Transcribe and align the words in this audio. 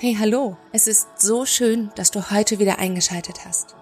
Hey, 0.00 0.16
hallo. 0.16 0.56
Es 0.70 0.86
ist 0.86 1.08
so 1.16 1.44
schön, 1.44 1.90
dass 1.96 2.12
du 2.12 2.30
heute 2.30 2.60
wieder 2.60 2.78
eingeschaltet 2.78 3.44
hast. 3.44 3.74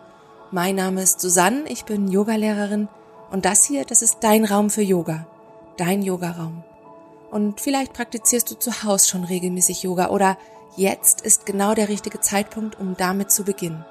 Mein 0.50 0.76
Name 0.76 1.02
ist 1.02 1.20
Susanne, 1.20 1.64
ich 1.68 1.84
bin 1.84 2.08
Yogalehrerin 2.08 2.88
und 3.30 3.44
das 3.44 3.66
hier, 3.66 3.84
das 3.84 4.00
ist 4.00 4.20
dein 4.20 4.46
Raum 4.46 4.70
für 4.70 4.80
Yoga. 4.80 5.26
Dein 5.76 6.00
Yogaraum. 6.00 6.64
Und 7.30 7.60
vielleicht 7.60 7.92
praktizierst 7.92 8.50
du 8.50 8.54
zu 8.54 8.82
Hause 8.82 9.08
schon 9.08 9.24
regelmäßig 9.24 9.82
Yoga 9.82 10.08
oder 10.08 10.38
jetzt 10.74 11.20
ist 11.20 11.44
genau 11.44 11.74
der 11.74 11.90
richtige 11.90 12.18
Zeitpunkt, 12.18 12.80
um 12.80 12.96
damit 12.96 13.30
zu 13.30 13.44
beginnen. 13.44 13.84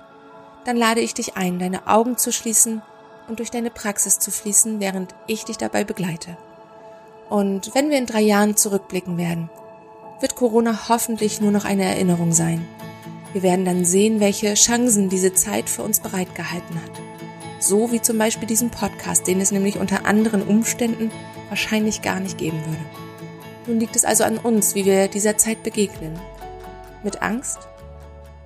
Dann 0.64 0.78
lade 0.78 1.02
ich 1.02 1.14
dich 1.14 1.38
ein, 1.38 1.60
deine 1.60 1.86
Augen 1.86 2.18
zu 2.18 2.32
schließen 2.32 2.82
und 3.28 3.38
durch 3.38 3.52
deine 3.52 3.70
Praxis 3.70 4.18
zu 4.18 4.32
fließen, 4.32 4.80
während 4.80 5.14
ich 5.28 5.46
dich 5.46 5.58
dabei 5.58 5.84
begleite. 5.84 6.40
Und 7.30 7.76
wenn 7.76 7.92
wir 7.92 8.00
in 8.00 8.08
drei 8.08 8.22
Jahren 8.22 8.58
zurückblicken 8.58 9.20
werden, 9.20 9.52
wird 10.20 10.36
Corona 10.36 10.88
hoffentlich 10.90 11.42
nur 11.42 11.52
noch 11.52 11.66
eine 11.66 11.84
Erinnerung 11.84 12.32
sein. 12.32 12.66
Wir 13.34 13.44
werden 13.44 13.66
dann 13.66 13.84
sehen, 13.84 14.20
welche 14.20 14.54
Chancen 14.54 15.10
diese 15.10 15.34
Zeit 15.34 15.70
für 15.70 15.84
uns 15.84 16.00
bereitgehalten 16.00 16.76
hat. 16.82 16.92
So 17.60 17.92
wie 17.92 18.02
zum 18.02 18.18
Beispiel 18.18 18.48
diesen 18.48 18.70
Podcast, 18.70 19.28
den 19.28 19.42
es 19.42 19.52
nämlich 19.52 19.78
unter 19.78 20.06
anderen 20.06 20.42
Umständen 20.42 21.12
wahrscheinlich 21.50 22.02
gar 22.02 22.20
nicht 22.20 22.38
geben 22.38 22.60
würde. 22.66 22.86
Nun 23.68 23.80
liegt 23.80 23.96
es 23.96 24.06
also 24.06 24.24
an 24.24 24.38
uns, 24.38 24.76
wie 24.76 24.86
wir 24.86 25.08
dieser 25.08 25.38
Zeit 25.38 25.64
begegnen. 25.64 26.20
Mit 27.04 27.22
Angst? 27.22 27.60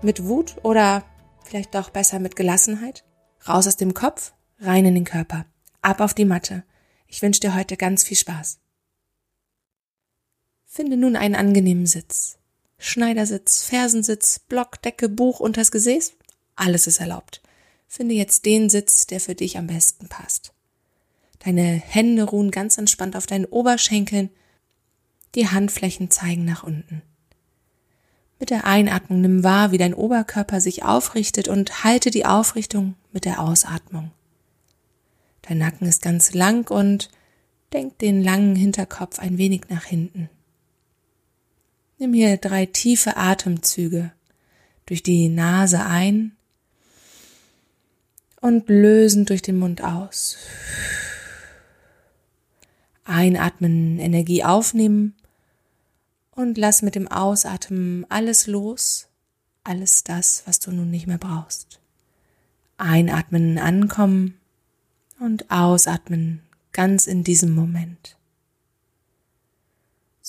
Mit 0.02 0.26
Wut 0.26 0.56
oder 0.64 1.04
vielleicht 1.44 1.76
doch 1.76 1.90
besser 1.90 2.20
mit 2.20 2.36
Gelassenheit? 2.36 3.04
Raus 3.48 3.68
aus 3.68 3.78
dem 3.78 3.94
Kopf, 3.94 4.34
rein 4.60 4.86
in 4.86 4.96
den 4.96 5.06
Körper. 5.06 5.46
Ab 5.82 6.02
auf 6.02 6.14
die 6.14 6.26
Matte. 6.26 6.64
Ich 7.08 7.22
wünsche 7.22 7.42
dir 7.42 7.56
heute 7.56 7.78
ganz 7.78 8.04
viel 8.04 8.18
Spaß. 8.18 8.60
Finde 10.72 10.98
nun 10.98 11.16
einen 11.16 11.34
angenehmen 11.34 11.88
Sitz. 11.88 12.38
Schneidersitz, 12.78 13.64
Fersensitz, 13.64 14.38
Block, 14.38 14.80
Decke, 14.84 15.10
Buch 15.10 15.40
unters 15.40 15.72
Gesäß, 15.72 16.14
alles 16.56 16.86
ist 16.86 17.00
erlaubt. 17.00 17.42
Finde 17.88 18.14
jetzt 18.14 18.46
den 18.46 18.70
Sitz, 18.70 19.08
der 19.08 19.20
für 19.20 19.34
dich 19.34 19.58
am 19.58 19.66
besten 19.66 20.08
passt. 20.08 20.54
Deine 21.40 21.64
Hände 21.64 22.24
ruhen 22.24 22.52
ganz 22.52 22.78
entspannt 22.78 23.16
auf 23.16 23.26
deinen 23.26 23.46
Oberschenkeln, 23.46 24.30
die 25.34 25.48
Handflächen 25.48 26.12
zeigen 26.12 26.46
nach 26.46 26.62
unten. 26.62 27.02
Mit 28.40 28.52
der 28.52 28.66
Einatmung 28.66 29.22
nimm 29.22 29.44
wahr, 29.44 29.72
wie 29.72 29.80
dein 29.80 29.96
Oberkörper 29.96 30.62
sich 30.62 30.84
aufrichtet 30.84 31.48
und 31.48 31.84
halte 31.84 32.12
die 32.12 32.28
Aufrichtung 32.28 32.94
mit 33.12 33.26
der 33.26 33.42
Ausatmung. 33.42 34.12
Dein 35.42 35.58
Nacken 35.58 35.88
ist 35.88 36.04
ganz 36.04 36.36
lang 36.36 36.70
und 36.70 37.10
denk 37.74 37.98
den 37.98 38.24
langen 38.24 38.56
Hinterkopf 38.56 39.18
ein 39.18 39.40
wenig 39.40 39.64
nach 39.70 39.86
hinten. 39.86 40.30
Nimm 42.02 42.14
hier 42.14 42.38
drei 42.38 42.66
tiefe 42.66 43.18
Atemzüge 43.18 44.14
durch 44.86 45.04
die 45.04 45.28
Nase 45.28 45.86
ein 45.86 46.32
und 48.40 48.70
lösen 48.70 49.26
durch 49.26 49.42
den 49.42 49.58
Mund 49.60 49.84
aus. 49.84 50.38
Einatmen, 53.04 54.00
Energie 54.00 54.46
aufnehmen 54.46 55.14
und 56.32 56.58
lass 56.58 56.84
mit 56.84 56.96
dem 56.96 57.10
Ausatmen 57.10 58.06
alles 58.08 58.48
los, 58.48 59.10
alles 59.66 60.06
das, 60.06 60.44
was 60.46 60.60
du 60.60 60.72
nun 60.72 60.90
nicht 60.90 61.06
mehr 61.06 61.18
brauchst. 61.18 61.82
Einatmen, 62.78 63.58
ankommen 63.58 64.40
und 65.20 65.52
ausatmen, 65.52 66.44
ganz 66.72 67.08
in 67.08 67.26
diesem 67.26 67.54
Moment. 67.54 68.16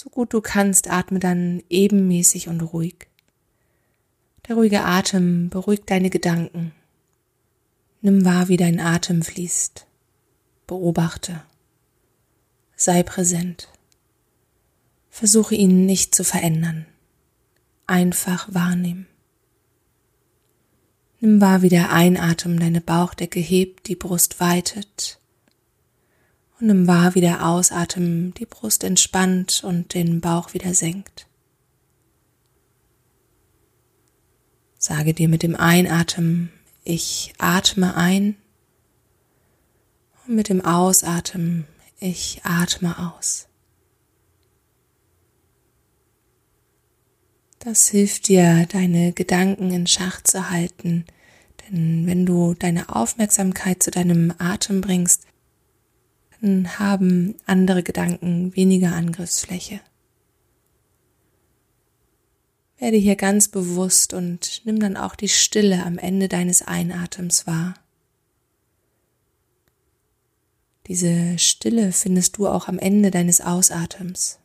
So 0.02 0.08
gut 0.08 0.32
du 0.32 0.40
kannst, 0.40 0.88
atme 0.88 1.18
dann 1.18 1.62
ebenmäßig 1.68 2.48
und 2.48 2.62
ruhig. 2.62 3.08
Der 4.48 4.56
ruhige 4.56 4.82
Atem 4.82 5.50
beruhigt 5.50 5.90
deine 5.90 6.08
Gedanken. 6.08 6.72
Nimm 8.00 8.24
wahr, 8.24 8.48
wie 8.48 8.56
dein 8.56 8.80
Atem 8.80 9.20
fließt. 9.20 9.86
Beobachte. 10.66 11.42
Sei 12.76 13.02
präsent. 13.02 13.68
Versuche 15.10 15.54
ihn 15.54 15.84
nicht 15.84 16.14
zu 16.14 16.24
verändern. 16.24 16.86
Einfach 17.86 18.54
wahrnehmen. 18.54 19.06
Nimm 21.20 21.42
wahr, 21.42 21.60
wie 21.60 21.68
der 21.68 21.92
Einatmen 21.92 22.58
deine 22.58 22.80
Bauchdecke 22.80 23.40
hebt, 23.40 23.86
die 23.88 23.96
Brust 23.96 24.40
weitet 24.40 25.19
und 26.60 26.66
nimm 26.66 26.86
wahr, 26.86 27.14
wie 27.14 27.20
der 27.20 27.46
Ausatmen 27.46 28.34
die 28.34 28.46
Brust 28.46 28.84
entspannt 28.84 29.62
und 29.64 29.94
den 29.94 30.20
Bauch 30.20 30.54
wieder 30.54 30.74
senkt. 30.74 31.26
Sage 34.78 35.14
dir 35.14 35.28
mit 35.28 35.42
dem 35.42 35.56
Einatmen, 35.56 36.50
ich 36.84 37.34
atme 37.38 37.96
ein 37.96 38.36
und 40.26 40.36
mit 40.36 40.48
dem 40.48 40.64
Ausatmen, 40.64 41.66
ich 41.98 42.40
atme 42.44 42.98
aus. 42.98 43.46
Das 47.58 47.88
hilft 47.88 48.28
dir, 48.28 48.66
deine 48.72 49.12
Gedanken 49.12 49.70
in 49.70 49.86
Schach 49.86 50.22
zu 50.22 50.48
halten, 50.48 51.04
denn 51.68 52.06
wenn 52.06 52.24
du 52.24 52.54
deine 52.54 52.94
Aufmerksamkeit 52.94 53.82
zu 53.82 53.90
deinem 53.90 54.32
Atem 54.38 54.80
bringst, 54.80 55.26
dann 56.40 56.78
haben 56.78 57.34
andere 57.46 57.82
Gedanken 57.82 58.54
weniger 58.56 58.92
Angriffsfläche. 58.94 59.80
Werde 62.78 62.96
hier 62.96 63.16
ganz 63.16 63.48
bewusst 63.48 64.14
und 64.14 64.62
nimm 64.64 64.80
dann 64.80 64.96
auch 64.96 65.14
die 65.14 65.28
Stille 65.28 65.84
am 65.84 65.98
Ende 65.98 66.28
deines 66.28 66.62
Einatems 66.62 67.46
wahr. 67.46 67.74
Diese 70.86 71.38
Stille 71.38 71.92
findest 71.92 72.38
du 72.38 72.48
auch 72.48 72.68
am 72.68 72.78
Ende 72.78 73.10
deines 73.10 73.42
Ausatems. 73.42 74.38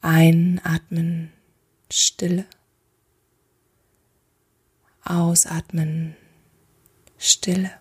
Einatmen, 0.00 1.32
Stille. 1.90 2.46
Ausatmen, 5.04 6.16
Stille. 7.18 7.79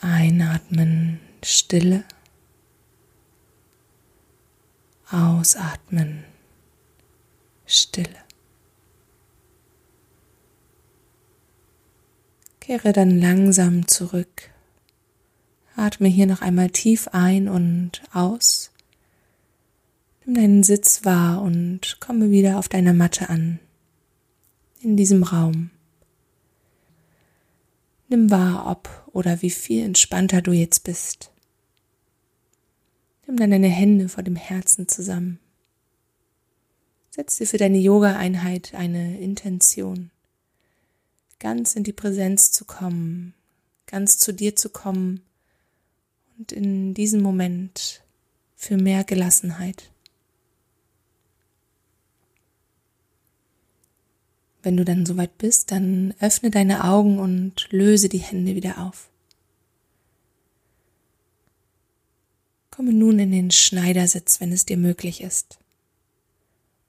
Einatmen, 0.00 1.18
Stille. 1.42 2.04
Ausatmen, 5.10 6.22
Stille. 7.66 8.08
Kehre 12.60 12.92
dann 12.92 13.18
langsam 13.18 13.88
zurück. 13.88 14.50
Atme 15.74 16.08
hier 16.08 16.26
noch 16.26 16.42
einmal 16.42 16.70
tief 16.70 17.08
ein 17.12 17.48
und 17.48 18.02
aus. 18.12 18.70
Nimm 20.24 20.34
deinen 20.34 20.62
Sitz 20.62 21.04
wahr 21.04 21.42
und 21.42 21.98
komme 21.98 22.30
wieder 22.30 22.58
auf 22.58 22.68
deiner 22.68 22.92
Matte 22.92 23.30
an. 23.30 23.58
In 24.80 24.96
diesem 24.96 25.24
Raum. 25.24 25.70
Nimm 28.08 28.30
wahr, 28.30 28.66
ob 28.66 28.88
oder 29.12 29.42
wie 29.42 29.50
viel 29.50 29.84
entspannter 29.84 30.40
du 30.40 30.52
jetzt 30.52 30.84
bist. 30.84 31.30
Nimm 33.26 33.36
dann 33.36 33.50
deine 33.50 33.68
Hände 33.68 34.08
vor 34.08 34.22
dem 34.22 34.36
Herzen 34.36 34.88
zusammen. 34.88 35.38
Setz 37.10 37.36
dir 37.36 37.46
für 37.46 37.58
deine 37.58 37.78
Yoga-Einheit 37.78 38.74
eine 38.74 39.20
Intention, 39.20 40.10
ganz 41.38 41.76
in 41.76 41.84
die 41.84 41.92
Präsenz 41.92 42.50
zu 42.50 42.64
kommen, 42.64 43.34
ganz 43.86 44.18
zu 44.18 44.32
dir 44.32 44.56
zu 44.56 44.70
kommen 44.70 45.20
und 46.38 46.52
in 46.52 46.94
diesem 46.94 47.20
Moment 47.20 48.02
für 48.56 48.76
mehr 48.76 49.04
Gelassenheit. 49.04 49.90
Wenn 54.68 54.76
du 54.76 54.84
dann 54.84 55.06
soweit 55.06 55.38
bist, 55.38 55.72
dann 55.72 56.12
öffne 56.20 56.50
deine 56.50 56.84
Augen 56.84 57.18
und 57.20 57.68
löse 57.70 58.10
die 58.10 58.18
Hände 58.18 58.54
wieder 58.54 58.86
auf. 58.86 59.08
Komme 62.70 62.92
nun 62.92 63.18
in 63.18 63.30
den 63.30 63.50
Schneidersitz, 63.50 64.42
wenn 64.42 64.52
es 64.52 64.66
dir 64.66 64.76
möglich 64.76 65.22
ist. 65.22 65.56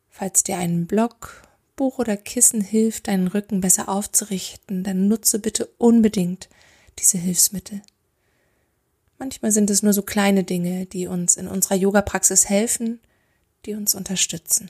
Falls 0.10 0.44
dir 0.44 0.58
ein 0.58 0.88
Block, 0.88 1.44
Buch 1.78 2.00
oder 2.00 2.18
Kissen 2.18 2.60
hilft, 2.60 3.08
deinen 3.08 3.28
Rücken 3.28 3.62
besser 3.62 3.88
aufzurichten, 3.88 4.84
dann 4.84 5.08
nutze 5.08 5.40
bitte 5.40 5.66
unbedingt 5.78 6.50
diese 7.00 7.18
Hilfsmittel. 7.18 7.82
Manchmal 9.20 9.54
sind 9.54 9.70
es 9.70 9.84
nur 9.84 9.94
so 9.94 10.02
kleine 10.02 10.44
Dinge, 10.44 10.86
die 10.86 11.08
uns 11.08 11.38
in 11.38 11.48
unserer 11.48 11.76
Yoga-Praxis 11.76 12.50
helfen, 12.50 13.00
die 13.66 13.74
uns 13.74 13.96
unterstützen. 13.96 14.70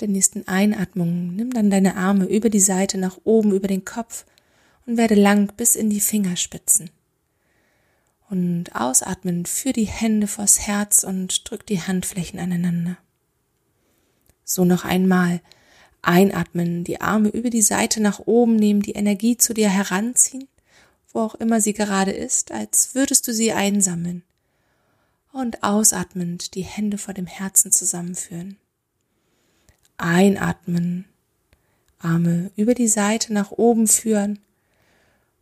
Der 0.00 0.08
nächsten 0.08 0.48
Einatmung 0.48 1.34
nimm 1.34 1.52
dann 1.52 1.70
deine 1.70 1.96
Arme 1.96 2.24
über 2.24 2.50
die 2.50 2.60
Seite 2.60 2.98
nach 2.98 3.18
oben 3.24 3.52
über 3.52 3.68
den 3.68 3.84
Kopf 3.84 4.24
und 4.86 4.96
werde 4.96 5.14
lang 5.14 5.52
bis 5.56 5.76
in 5.76 5.90
die 5.90 6.00
Fingerspitzen. 6.00 6.90
Und 8.28 8.74
ausatmend 8.74 9.48
führ 9.48 9.72
die 9.72 9.86
Hände 9.86 10.26
vors 10.26 10.60
Herz 10.60 11.02
und 11.04 11.50
drück 11.50 11.66
die 11.66 11.82
Handflächen 11.82 12.38
aneinander. 12.38 12.96
So 14.44 14.64
noch 14.64 14.84
einmal. 14.84 15.40
Einatmen, 16.02 16.82
die 16.84 17.00
Arme 17.00 17.28
über 17.28 17.50
die 17.50 17.60
Seite 17.60 18.00
nach 18.00 18.20
oben 18.20 18.56
nehmen, 18.56 18.80
die 18.80 18.92
Energie 18.92 19.36
zu 19.36 19.52
dir 19.52 19.68
heranziehen, 19.68 20.48
wo 21.12 21.20
auch 21.20 21.34
immer 21.34 21.60
sie 21.60 21.74
gerade 21.74 22.12
ist, 22.12 22.52
als 22.52 22.94
würdest 22.94 23.28
du 23.28 23.34
sie 23.34 23.52
einsammeln. 23.52 24.22
Und 25.32 25.62
ausatmend 25.62 26.54
die 26.54 26.64
Hände 26.64 26.98
vor 26.98 27.14
dem 27.14 27.26
Herzen 27.26 27.70
zusammenführen. 27.70 28.56
Einatmen, 30.00 31.04
Arme 31.98 32.50
über 32.56 32.74
die 32.74 32.88
Seite 32.88 33.32
nach 33.32 33.50
oben 33.50 33.86
führen 33.86 34.38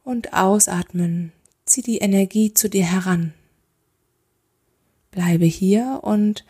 und 0.05 0.33
ausatmen, 0.33 1.33
zieh 1.65 1.83
die 1.83 1.99
Energie 1.99 2.53
zu 2.53 2.69
dir 2.69 2.85
heran. 2.85 3.35
Bleibe 5.11 5.45
hier 5.45 6.01
und 6.03 6.45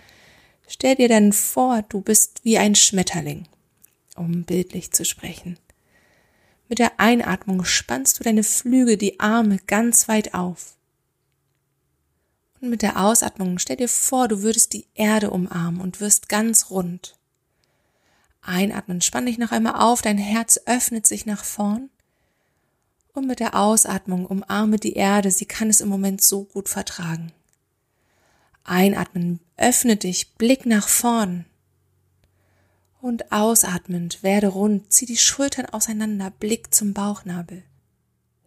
stell 0.66 0.96
dir 0.96 1.08
dann 1.08 1.32
vor, 1.32 1.82
du 1.88 2.00
bist 2.00 2.40
wie 2.44 2.58
ein 2.58 2.74
Schmetterling, 2.74 3.46
um 4.16 4.44
bildlich 4.44 4.92
zu 4.92 5.04
sprechen. 5.04 5.58
Mit 6.68 6.78
der 6.78 7.00
Einatmung 7.00 7.64
spannst 7.64 8.18
du 8.18 8.24
deine 8.24 8.42
Flügel, 8.42 8.96
die 8.96 9.20
Arme 9.20 9.58
ganz 9.66 10.08
weit 10.08 10.34
auf. 10.34 10.76
Und 12.60 12.70
mit 12.70 12.82
der 12.82 13.02
Ausatmung 13.02 13.58
stell 13.58 13.76
dir 13.76 13.88
vor, 13.88 14.28
du 14.28 14.42
würdest 14.42 14.72
die 14.72 14.86
Erde 14.94 15.30
umarmen 15.30 15.80
und 15.80 16.00
wirst 16.00 16.28
ganz 16.28 16.70
rund. 16.70 17.17
Einatmen, 18.42 19.00
spann 19.00 19.26
dich 19.26 19.38
noch 19.38 19.52
einmal 19.52 19.74
auf, 19.74 20.02
dein 20.02 20.18
Herz 20.18 20.60
öffnet 20.66 21.06
sich 21.06 21.26
nach 21.26 21.44
vorn. 21.44 21.90
Und 23.12 23.26
mit 23.26 23.40
der 23.40 23.54
Ausatmung 23.54 24.26
umarme 24.26 24.76
die 24.76 24.94
Erde, 24.94 25.30
sie 25.30 25.46
kann 25.46 25.68
es 25.68 25.80
im 25.80 25.88
Moment 25.88 26.22
so 26.22 26.44
gut 26.44 26.68
vertragen. 26.68 27.32
Einatmen, 28.64 29.40
öffne 29.56 29.96
dich, 29.96 30.34
Blick 30.34 30.66
nach 30.66 30.88
vorn. 30.88 31.46
Und 33.00 33.32
ausatmend, 33.32 34.22
werde 34.22 34.48
rund, 34.48 34.92
zieh 34.92 35.06
die 35.06 35.16
Schultern 35.16 35.66
auseinander, 35.66 36.30
Blick 36.30 36.74
zum 36.74 36.94
Bauchnabel. 36.94 37.62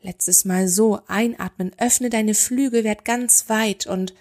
Letztes 0.02 0.46
Mal 0.46 0.68
so, 0.68 1.02
einatmen, 1.08 1.72
öffne 1.78 2.10
deine 2.10 2.34
Flügel, 2.34 2.84
werd 2.84 3.06
ganz 3.06 3.50
weit 3.50 3.88
und 3.88 4.14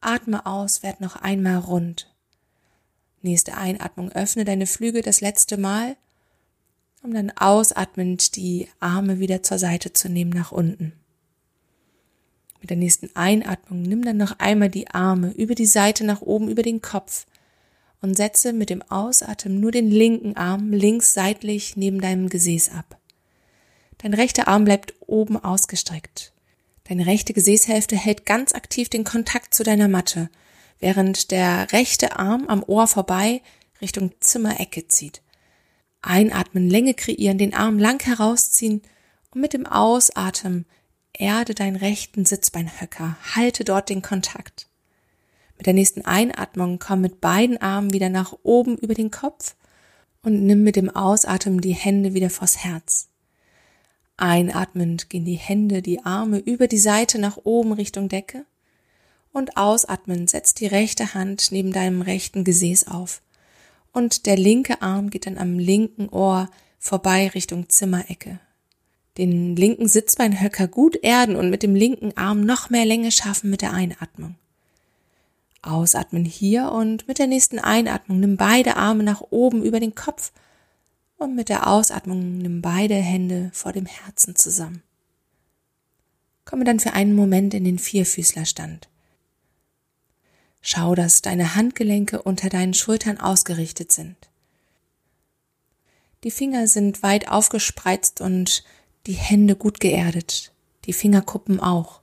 atme 0.00 0.44
aus, 0.46 0.82
werd 0.82 1.00
noch 1.00 1.16
einmal 1.16 1.58
rund. 1.58 2.11
Nächste 3.22 3.56
Einatmung, 3.56 4.10
öffne 4.10 4.44
deine 4.44 4.66
Flügel 4.66 5.02
das 5.02 5.20
letzte 5.20 5.56
Mal, 5.56 5.96
um 7.02 7.14
dann 7.14 7.30
ausatmend 7.30 8.36
die 8.36 8.68
Arme 8.80 9.20
wieder 9.20 9.42
zur 9.42 9.58
Seite 9.58 9.92
zu 9.92 10.08
nehmen 10.08 10.32
nach 10.32 10.52
unten. 10.52 10.92
Mit 12.60 12.70
der 12.70 12.76
nächsten 12.76 13.10
Einatmung 13.14 13.82
nimm 13.82 14.04
dann 14.04 14.16
noch 14.16 14.38
einmal 14.38 14.70
die 14.70 14.88
Arme 14.88 15.32
über 15.32 15.54
die 15.54 15.66
Seite 15.66 16.04
nach 16.04 16.20
oben 16.20 16.48
über 16.48 16.62
den 16.62 16.80
Kopf 16.80 17.26
und 18.00 18.16
setze 18.16 18.52
mit 18.52 18.70
dem 18.70 18.82
Ausatmen 18.82 19.60
nur 19.60 19.70
den 19.70 19.90
linken 19.90 20.36
Arm 20.36 20.72
links 20.72 21.14
seitlich 21.14 21.76
neben 21.76 22.00
deinem 22.00 22.28
Gesäß 22.28 22.70
ab. 22.70 22.98
Dein 23.98 24.14
rechter 24.14 24.48
Arm 24.48 24.64
bleibt 24.64 24.94
oben 25.06 25.36
ausgestreckt. 25.36 26.32
Deine 26.84 27.06
rechte 27.06 27.32
Gesäßhälfte 27.32 27.96
hält 27.96 28.26
ganz 28.26 28.52
aktiv 28.52 28.88
den 28.88 29.04
Kontakt 29.04 29.54
zu 29.54 29.62
deiner 29.62 29.88
Matte 29.88 30.28
während 30.82 31.30
der 31.30 31.72
rechte 31.72 32.18
Arm 32.18 32.48
am 32.48 32.62
Ohr 32.66 32.86
vorbei 32.86 33.40
Richtung 33.80 34.10
Zimmerecke 34.20 34.88
zieht. 34.88 35.22
Einatmen, 36.02 36.68
Länge 36.68 36.94
kreieren, 36.94 37.38
den 37.38 37.54
Arm 37.54 37.78
lang 37.78 38.04
herausziehen 38.04 38.82
und 39.30 39.40
mit 39.40 39.52
dem 39.52 39.64
Ausatmen 39.64 40.66
erde 41.12 41.54
deinen 41.54 41.76
rechten 41.76 42.24
Sitzbeinhöcker, 42.24 43.16
halte 43.34 43.64
dort 43.64 43.88
den 43.88 44.02
Kontakt. 44.02 44.66
Mit 45.56 45.66
der 45.66 45.74
nächsten 45.74 46.04
Einatmung 46.04 46.80
komm 46.80 47.00
mit 47.00 47.20
beiden 47.20 47.62
Armen 47.62 47.92
wieder 47.92 48.08
nach 48.08 48.34
oben 48.42 48.76
über 48.76 48.94
den 48.94 49.12
Kopf 49.12 49.54
und 50.22 50.44
nimm 50.44 50.64
mit 50.64 50.74
dem 50.74 50.90
Ausatmen 50.90 51.60
die 51.60 51.74
Hände 51.74 52.14
wieder 52.14 52.30
vors 52.30 52.58
Herz. 52.58 53.08
Einatmend 54.16 55.10
gehen 55.10 55.24
die 55.24 55.34
Hände, 55.34 55.80
die 55.80 56.04
Arme 56.04 56.38
über 56.38 56.66
die 56.66 56.78
Seite 56.78 57.20
nach 57.20 57.38
oben 57.44 57.72
Richtung 57.72 58.08
Decke 58.08 58.44
und 59.32 59.56
ausatmen, 59.56 60.28
setz 60.28 60.54
die 60.54 60.66
rechte 60.66 61.14
Hand 61.14 61.48
neben 61.50 61.72
deinem 61.72 62.02
rechten 62.02 62.44
Gesäß 62.44 62.86
auf. 62.88 63.22
Und 63.92 64.26
der 64.26 64.36
linke 64.36 64.82
Arm 64.82 65.10
geht 65.10 65.26
dann 65.26 65.38
am 65.38 65.58
linken 65.58 66.08
Ohr 66.08 66.48
vorbei 66.78 67.28
Richtung 67.28 67.68
Zimmerecke. 67.68 68.40
Den 69.18 69.56
linken 69.56 69.88
Sitzbeinhöcker 69.88 70.68
gut 70.68 70.96
erden 71.02 71.36
und 71.36 71.50
mit 71.50 71.62
dem 71.62 71.74
linken 71.74 72.16
Arm 72.16 72.44
noch 72.44 72.70
mehr 72.70 72.86
Länge 72.86 73.12
schaffen 73.12 73.50
mit 73.50 73.60
der 73.60 73.72
Einatmung. 73.72 74.36
Ausatmen 75.60 76.24
hier 76.24 76.72
und 76.72 77.06
mit 77.06 77.18
der 77.18 77.26
nächsten 77.26 77.58
Einatmung 77.58 78.20
nimm 78.20 78.36
beide 78.36 78.76
Arme 78.76 79.02
nach 79.02 79.20
oben 79.30 79.62
über 79.62 79.80
den 79.80 79.94
Kopf 79.94 80.32
und 81.18 81.36
mit 81.36 81.48
der 81.48 81.68
Ausatmung 81.68 82.38
nimm 82.38 82.62
beide 82.62 82.94
Hände 82.94 83.50
vor 83.52 83.72
dem 83.72 83.86
Herzen 83.86 84.34
zusammen. 84.34 84.82
Komme 86.44 86.64
dann 86.64 86.80
für 86.80 86.94
einen 86.94 87.14
Moment 87.14 87.54
in 87.54 87.64
den 87.64 87.78
Vierfüßlerstand. 87.78 88.88
Schau, 90.62 90.94
dass 90.94 91.22
deine 91.22 91.56
Handgelenke 91.56 92.22
unter 92.22 92.48
deinen 92.48 92.72
Schultern 92.72 93.18
ausgerichtet 93.18 93.90
sind. 93.90 94.16
Die 96.22 96.30
Finger 96.30 96.68
sind 96.68 97.02
weit 97.02 97.28
aufgespreizt 97.28 98.20
und 98.20 98.62
die 99.06 99.14
Hände 99.14 99.56
gut 99.56 99.80
geerdet, 99.80 100.52
die 100.84 100.92
Fingerkuppen 100.92 101.58
auch. 101.58 102.00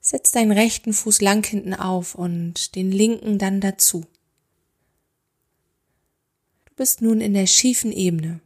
Setz 0.00 0.30
deinen 0.30 0.52
rechten 0.52 0.92
Fuß 0.92 1.22
lang 1.22 1.46
hinten 1.46 1.72
auf 1.72 2.14
und 2.14 2.74
den 2.74 2.92
linken 2.92 3.38
dann 3.38 3.62
dazu. 3.62 4.04
Du 6.66 6.74
bist 6.76 7.00
nun 7.00 7.22
in 7.22 7.32
der 7.32 7.46
schiefen 7.46 7.92
Ebene. 7.92 8.40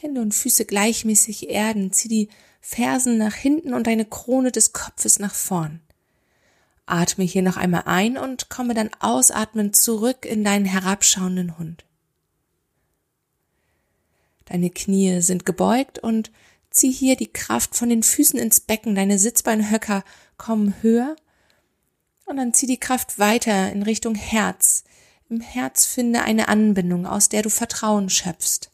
Hände 0.00 0.22
und 0.22 0.34
Füße 0.34 0.64
gleichmäßig 0.64 1.50
erden, 1.50 1.92
zieh 1.92 2.08
die 2.08 2.28
Fersen 2.62 3.18
nach 3.18 3.34
hinten 3.34 3.74
und 3.74 3.86
deine 3.86 4.06
Krone 4.06 4.50
des 4.50 4.72
Kopfes 4.72 5.18
nach 5.18 5.34
vorn. 5.34 5.80
Atme 6.90 7.24
hier 7.24 7.42
noch 7.42 7.56
einmal 7.56 7.82
ein 7.86 8.16
und 8.18 8.48
komme 8.48 8.74
dann 8.74 8.90
ausatmend 9.00 9.76
zurück 9.76 10.24
in 10.24 10.44
deinen 10.44 10.64
herabschauenden 10.64 11.58
Hund. 11.58 11.84
Deine 14.46 14.70
Knie 14.70 15.20
sind 15.20 15.46
gebeugt 15.46 15.98
und 16.00 16.32
zieh 16.70 16.90
hier 16.90 17.16
die 17.16 17.32
Kraft 17.32 17.76
von 17.76 17.88
den 17.88 18.02
Füßen 18.02 18.38
ins 18.38 18.60
Becken. 18.60 18.94
Deine 18.94 19.18
Sitzbeinhöcker 19.18 20.04
kommen 20.36 20.74
höher 20.82 21.16
und 22.24 22.36
dann 22.36 22.52
zieh 22.54 22.66
die 22.66 22.80
Kraft 22.80 23.18
weiter 23.18 23.72
in 23.72 23.82
Richtung 23.82 24.14
Herz. 24.14 24.84
Im 25.28 25.40
Herz 25.40 25.86
finde 25.86 26.22
eine 26.22 26.48
Anbindung, 26.48 27.06
aus 27.06 27.28
der 27.28 27.42
du 27.42 27.50
Vertrauen 27.50 28.10
schöpfst. 28.10 28.70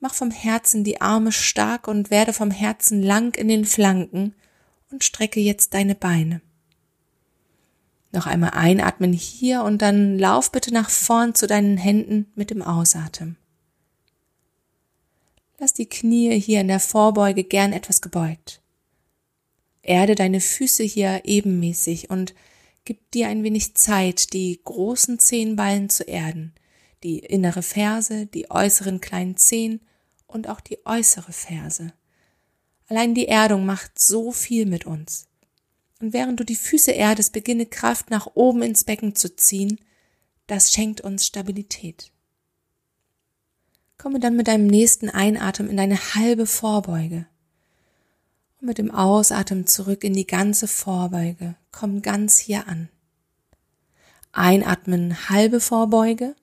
Mach 0.00 0.14
vom 0.14 0.30
Herzen 0.30 0.84
die 0.84 1.00
Arme 1.00 1.32
stark 1.32 1.88
und 1.88 2.10
werde 2.10 2.32
vom 2.32 2.50
Herzen 2.50 3.02
lang 3.02 3.34
in 3.36 3.48
den 3.48 3.64
Flanken 3.64 4.34
und 4.90 5.04
strecke 5.04 5.40
jetzt 5.40 5.74
deine 5.74 5.94
Beine. 5.94 6.40
Noch 8.14 8.26
einmal 8.28 8.50
einatmen 8.50 9.12
hier 9.12 9.64
und 9.64 9.82
dann 9.82 10.20
lauf 10.20 10.52
bitte 10.52 10.72
nach 10.72 10.88
vorn 10.88 11.34
zu 11.34 11.48
deinen 11.48 11.76
Händen 11.76 12.30
mit 12.36 12.50
dem 12.50 12.62
Ausatmen. 12.62 13.36
Lass 15.58 15.72
die 15.72 15.88
Knie 15.88 16.38
hier 16.38 16.60
in 16.60 16.68
der 16.68 16.78
Vorbeuge 16.78 17.42
gern 17.42 17.72
etwas 17.72 18.00
gebeugt. 18.00 18.62
Erde 19.82 20.14
deine 20.14 20.40
Füße 20.40 20.84
hier 20.84 21.22
ebenmäßig 21.24 22.08
und 22.08 22.34
gib 22.84 23.10
dir 23.10 23.26
ein 23.26 23.42
wenig 23.42 23.74
Zeit, 23.74 24.32
die 24.32 24.60
großen 24.62 25.18
Zehenballen 25.18 25.90
zu 25.90 26.04
erden, 26.04 26.54
die 27.02 27.18
innere 27.18 27.62
Ferse, 27.62 28.26
die 28.26 28.48
äußeren 28.48 29.00
kleinen 29.00 29.36
Zehen 29.36 29.80
und 30.28 30.48
auch 30.48 30.60
die 30.60 30.78
äußere 30.86 31.32
Ferse. 31.32 31.92
Allein 32.86 33.12
die 33.12 33.26
Erdung 33.26 33.66
macht 33.66 33.98
so 33.98 34.30
viel 34.30 34.66
mit 34.66 34.86
uns. 34.86 35.26
Und 36.04 36.12
während 36.12 36.38
du 36.38 36.44
die 36.44 36.54
Füße 36.54 36.92
erdest, 36.92 37.32
beginne 37.32 37.64
Kraft 37.64 38.10
nach 38.10 38.28
oben 38.34 38.60
ins 38.60 38.84
Becken 38.84 39.14
zu 39.14 39.34
ziehen. 39.34 39.80
Das 40.46 40.70
schenkt 40.70 41.00
uns 41.00 41.24
Stabilität. 41.24 42.12
Komme 43.96 44.20
dann 44.20 44.36
mit 44.36 44.46
deinem 44.46 44.66
nächsten 44.66 45.08
Einatmen 45.08 45.70
in 45.70 45.78
deine 45.78 45.96
halbe 46.14 46.44
Vorbeuge. 46.44 47.26
Und 48.60 48.66
mit 48.66 48.76
dem 48.76 48.90
Ausatmen 48.90 49.66
zurück 49.66 50.04
in 50.04 50.12
die 50.12 50.26
ganze 50.26 50.68
Vorbeuge. 50.68 51.56
Komm 51.72 52.02
ganz 52.02 52.36
hier 52.36 52.68
an. 52.68 52.90
Einatmen, 54.32 55.30
halbe 55.30 55.58
Vorbeuge. 55.58 56.36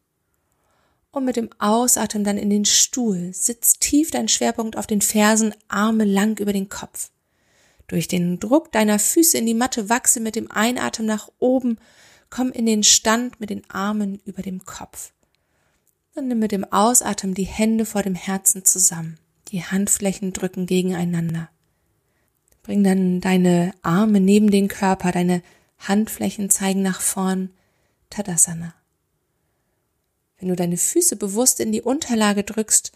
Und 1.12 1.25
mit 1.25 1.36
dem 1.36 1.51
Ausatmen 1.60 2.24
dann 2.24 2.38
in 2.39 2.50
den 2.50 2.65
Stuhl. 2.65 3.32
Sitz 3.32 3.77
tief 3.77 4.10
dein 4.10 4.27
Schwerpunkt 4.27 4.75
auf 4.75 4.88
den 4.88 5.01
Fersen, 5.01 5.53
Arme 5.68 6.06
lang 6.06 6.39
über 6.39 6.51
den 6.51 6.68
Kopf. 6.68 7.12
Durch 7.91 8.07
den 8.07 8.39
Druck 8.39 8.71
deiner 8.71 9.00
Füße 9.00 9.38
in 9.38 9.45
die 9.45 9.53
Matte 9.53 9.89
wachse 9.89 10.21
mit 10.21 10.38
dem 10.38 10.50
Einatmen 10.50 11.05
nach 11.05 11.27
oben, 11.39 11.77
komm 12.29 12.50
in 12.53 12.65
den 12.65 12.83
Stand 12.83 13.41
mit 13.41 13.50
den 13.50 13.69
Armen 13.69 14.21
über 14.24 14.41
dem 14.41 14.63
Kopf. 14.63 15.12
Dann 16.15 16.29
nimm 16.29 16.39
mit 16.39 16.53
dem 16.53 16.63
Ausatmen 16.63 17.33
die 17.33 17.43
Hände 17.43 17.86
vor 17.86 18.01
dem 18.01 18.15
Herzen 18.15 18.63
zusammen. 18.63 19.17
Die 19.50 19.65
Handflächen 19.65 20.31
drücken 20.31 20.67
gegeneinander. 20.67 21.50
Bring 22.63 22.81
dann 22.81 23.19
deine 23.19 23.74
Arme 23.81 24.21
neben 24.21 24.50
den 24.50 24.69
Körper, 24.69 25.12
deine 25.12 25.41
Handflächen 25.77 26.50
zeigen 26.50 26.81
nach 26.81 27.01
vorn. 27.01 27.50
Tadasana. 28.10 28.74
Wenn 30.39 30.48
du 30.48 30.55
deine 30.55 30.77
Füße 30.77 31.17
bewusst 31.17 31.60
in 31.60 31.74
die 31.74 31.81
Unterlage 31.81 32.45
drückst, 32.45 32.93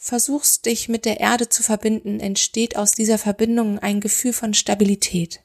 versuchst 0.00 0.64
dich 0.64 0.88
mit 0.88 1.04
der 1.04 1.18
Erde 1.18 1.48
zu 1.48 1.62
verbinden, 1.62 2.20
entsteht 2.20 2.76
aus 2.76 2.92
dieser 2.92 3.18
Verbindung 3.18 3.80
ein 3.80 4.00
Gefühl 4.00 4.32
von 4.32 4.54
Stabilität. 4.54 5.40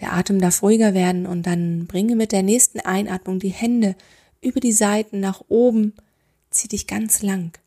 Der 0.00 0.12
Atem 0.14 0.40
darf 0.40 0.62
ruhiger 0.62 0.94
werden 0.94 1.26
und 1.26 1.42
dann 1.46 1.86
bringe 1.86 2.16
mit 2.16 2.32
der 2.32 2.42
nächsten 2.42 2.80
Einatmung 2.80 3.40
die 3.40 3.50
Hände 3.50 3.96
über 4.40 4.60
die 4.60 4.72
Seiten 4.72 5.20
nach 5.20 5.42
oben, 5.48 5.92
zieh 6.50 6.68
dich 6.68 6.86
ganz 6.86 7.22
lang. 7.22 7.58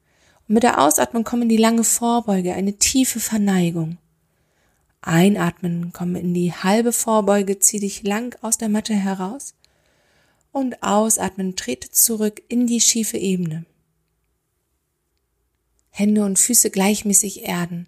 Und 0.47 0.55
mit 0.55 0.63
der 0.63 0.81
Ausatmung 0.81 1.25
komm 1.25 1.43
in 1.43 1.49
die 1.49 1.57
lange 1.57 1.83
Vorbeuge, 1.83 2.53
eine 2.53 2.77
tiefe 2.77 3.19
Verneigung. 3.19 3.97
Einatmen, 5.01 5.91
komm 5.93 6.15
in 6.15 6.33
die 6.33 6.53
halbe 6.53 6.93
Vorbeuge, 6.93 7.59
zieh 7.59 7.79
dich 7.79 8.03
lang 8.03 8.35
aus 8.41 8.57
der 8.57 8.69
Matte 8.69 8.93
heraus. 8.93 9.55
Und 10.51 10.81
ausatmen, 10.83 11.55
trete 11.57 11.91
zurück 11.91 12.41
in 12.47 12.65
die 12.65 12.79
schiefe 12.79 13.17
Ebene. 13.17 13.65
Hände 15.97 16.25
und 16.25 16.37
Füße 16.37 16.71
gleichmäßig 16.71 17.45
erden. 17.45 17.87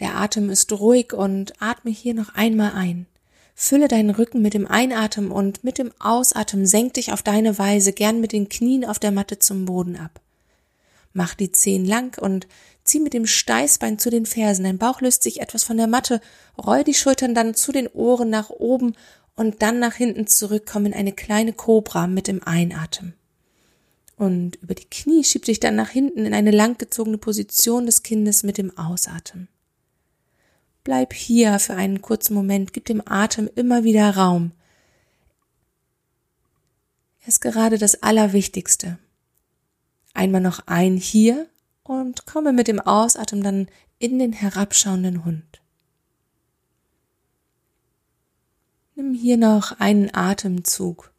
Der 0.00 0.16
Atem 0.16 0.50
ist 0.50 0.70
ruhig 0.70 1.14
und 1.14 1.54
atme 1.60 1.90
hier 1.90 2.12
noch 2.12 2.34
einmal 2.34 2.72
ein. 2.74 3.06
Fülle 3.54 3.88
deinen 3.88 4.10
Rücken 4.10 4.42
mit 4.42 4.52
dem 4.52 4.66
Einatmen 4.66 5.30
und 5.30 5.64
mit 5.64 5.78
dem 5.78 5.90
Ausatmen 5.98 6.66
senk 6.66 6.94
dich 6.94 7.10
auf 7.10 7.22
deine 7.22 7.58
Weise 7.58 7.94
gern 7.94 8.20
mit 8.20 8.32
den 8.32 8.50
Knien 8.50 8.84
auf 8.84 8.98
der 8.98 9.12
Matte 9.12 9.38
zum 9.38 9.64
Boden 9.64 9.96
ab. 9.96 10.20
Mach 11.14 11.34
die 11.34 11.50
Zehen 11.50 11.86
lang 11.86 12.20
und 12.20 12.46
zieh 12.84 13.00
mit 13.00 13.14
dem 13.14 13.26
Steißbein 13.26 13.98
zu 13.98 14.10
den 14.10 14.26
Fersen. 14.26 14.64
Dein 14.64 14.76
Bauch 14.76 15.00
löst 15.00 15.22
sich 15.22 15.40
etwas 15.40 15.64
von 15.64 15.78
der 15.78 15.86
Matte. 15.86 16.20
Roll 16.58 16.84
die 16.84 16.92
Schultern 16.92 17.34
dann 17.34 17.54
zu 17.54 17.72
den 17.72 17.88
Ohren 17.88 18.28
nach 18.28 18.50
oben 18.50 18.94
und 19.36 19.62
dann 19.62 19.78
nach 19.78 19.94
hinten 19.94 20.26
zurück. 20.26 20.64
Komm 20.70 20.84
in 20.84 20.92
eine 20.92 21.12
kleine 21.12 21.54
Kobra 21.54 22.08
mit 22.08 22.28
dem 22.28 22.42
Einatmen. 22.42 23.14
Und 24.18 24.56
über 24.56 24.74
die 24.74 24.90
Knie 24.90 25.22
schieb 25.22 25.44
dich 25.44 25.60
dann 25.60 25.76
nach 25.76 25.90
hinten 25.90 26.26
in 26.26 26.34
eine 26.34 26.50
langgezogene 26.50 27.18
Position 27.18 27.86
des 27.86 28.02
Kindes 28.02 28.42
mit 28.42 28.58
dem 28.58 28.76
Ausatmen. 28.76 29.48
Bleib 30.82 31.12
hier 31.12 31.58
für 31.60 31.74
einen 31.74 32.02
kurzen 32.02 32.34
Moment, 32.34 32.72
gib 32.72 32.86
dem 32.86 33.00
Atem 33.06 33.48
immer 33.54 33.84
wieder 33.84 34.16
Raum. 34.16 34.50
Er 37.20 37.28
ist 37.28 37.40
gerade 37.40 37.78
das 37.78 38.02
Allerwichtigste. 38.02 38.98
Einmal 40.14 40.40
noch 40.40 40.66
ein 40.66 40.96
hier 40.96 41.46
und 41.84 42.26
komme 42.26 42.52
mit 42.52 42.66
dem 42.66 42.80
Ausatmen 42.80 43.42
dann 43.44 43.68
in 44.00 44.18
den 44.18 44.32
herabschauenden 44.32 45.24
Hund. 45.24 45.60
Nimm 48.96 49.14
hier 49.14 49.36
noch 49.36 49.78
einen 49.78 50.12
Atemzug, 50.12 51.12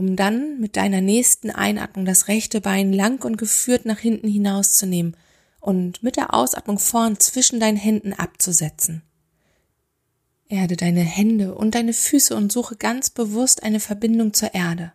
um 0.00 0.16
dann 0.16 0.58
mit 0.58 0.76
deiner 0.76 1.02
nächsten 1.02 1.50
Einatmung 1.50 2.06
das 2.06 2.26
rechte 2.26 2.62
Bein 2.62 2.90
lang 2.90 3.22
und 3.22 3.36
geführt 3.36 3.84
nach 3.84 3.98
hinten 3.98 4.28
hinauszunehmen 4.28 5.14
und 5.60 6.02
mit 6.02 6.16
der 6.16 6.32
Ausatmung 6.32 6.78
vorn 6.78 7.20
zwischen 7.20 7.60
deinen 7.60 7.76
Händen 7.76 8.14
abzusetzen. 8.14 9.02
Erde 10.48 10.78
deine 10.78 11.02
Hände 11.02 11.54
und 11.54 11.74
deine 11.74 11.92
Füße 11.92 12.34
und 12.34 12.50
suche 12.50 12.76
ganz 12.76 13.10
bewusst 13.10 13.62
eine 13.62 13.78
Verbindung 13.78 14.32
zur 14.32 14.54
Erde. 14.54 14.94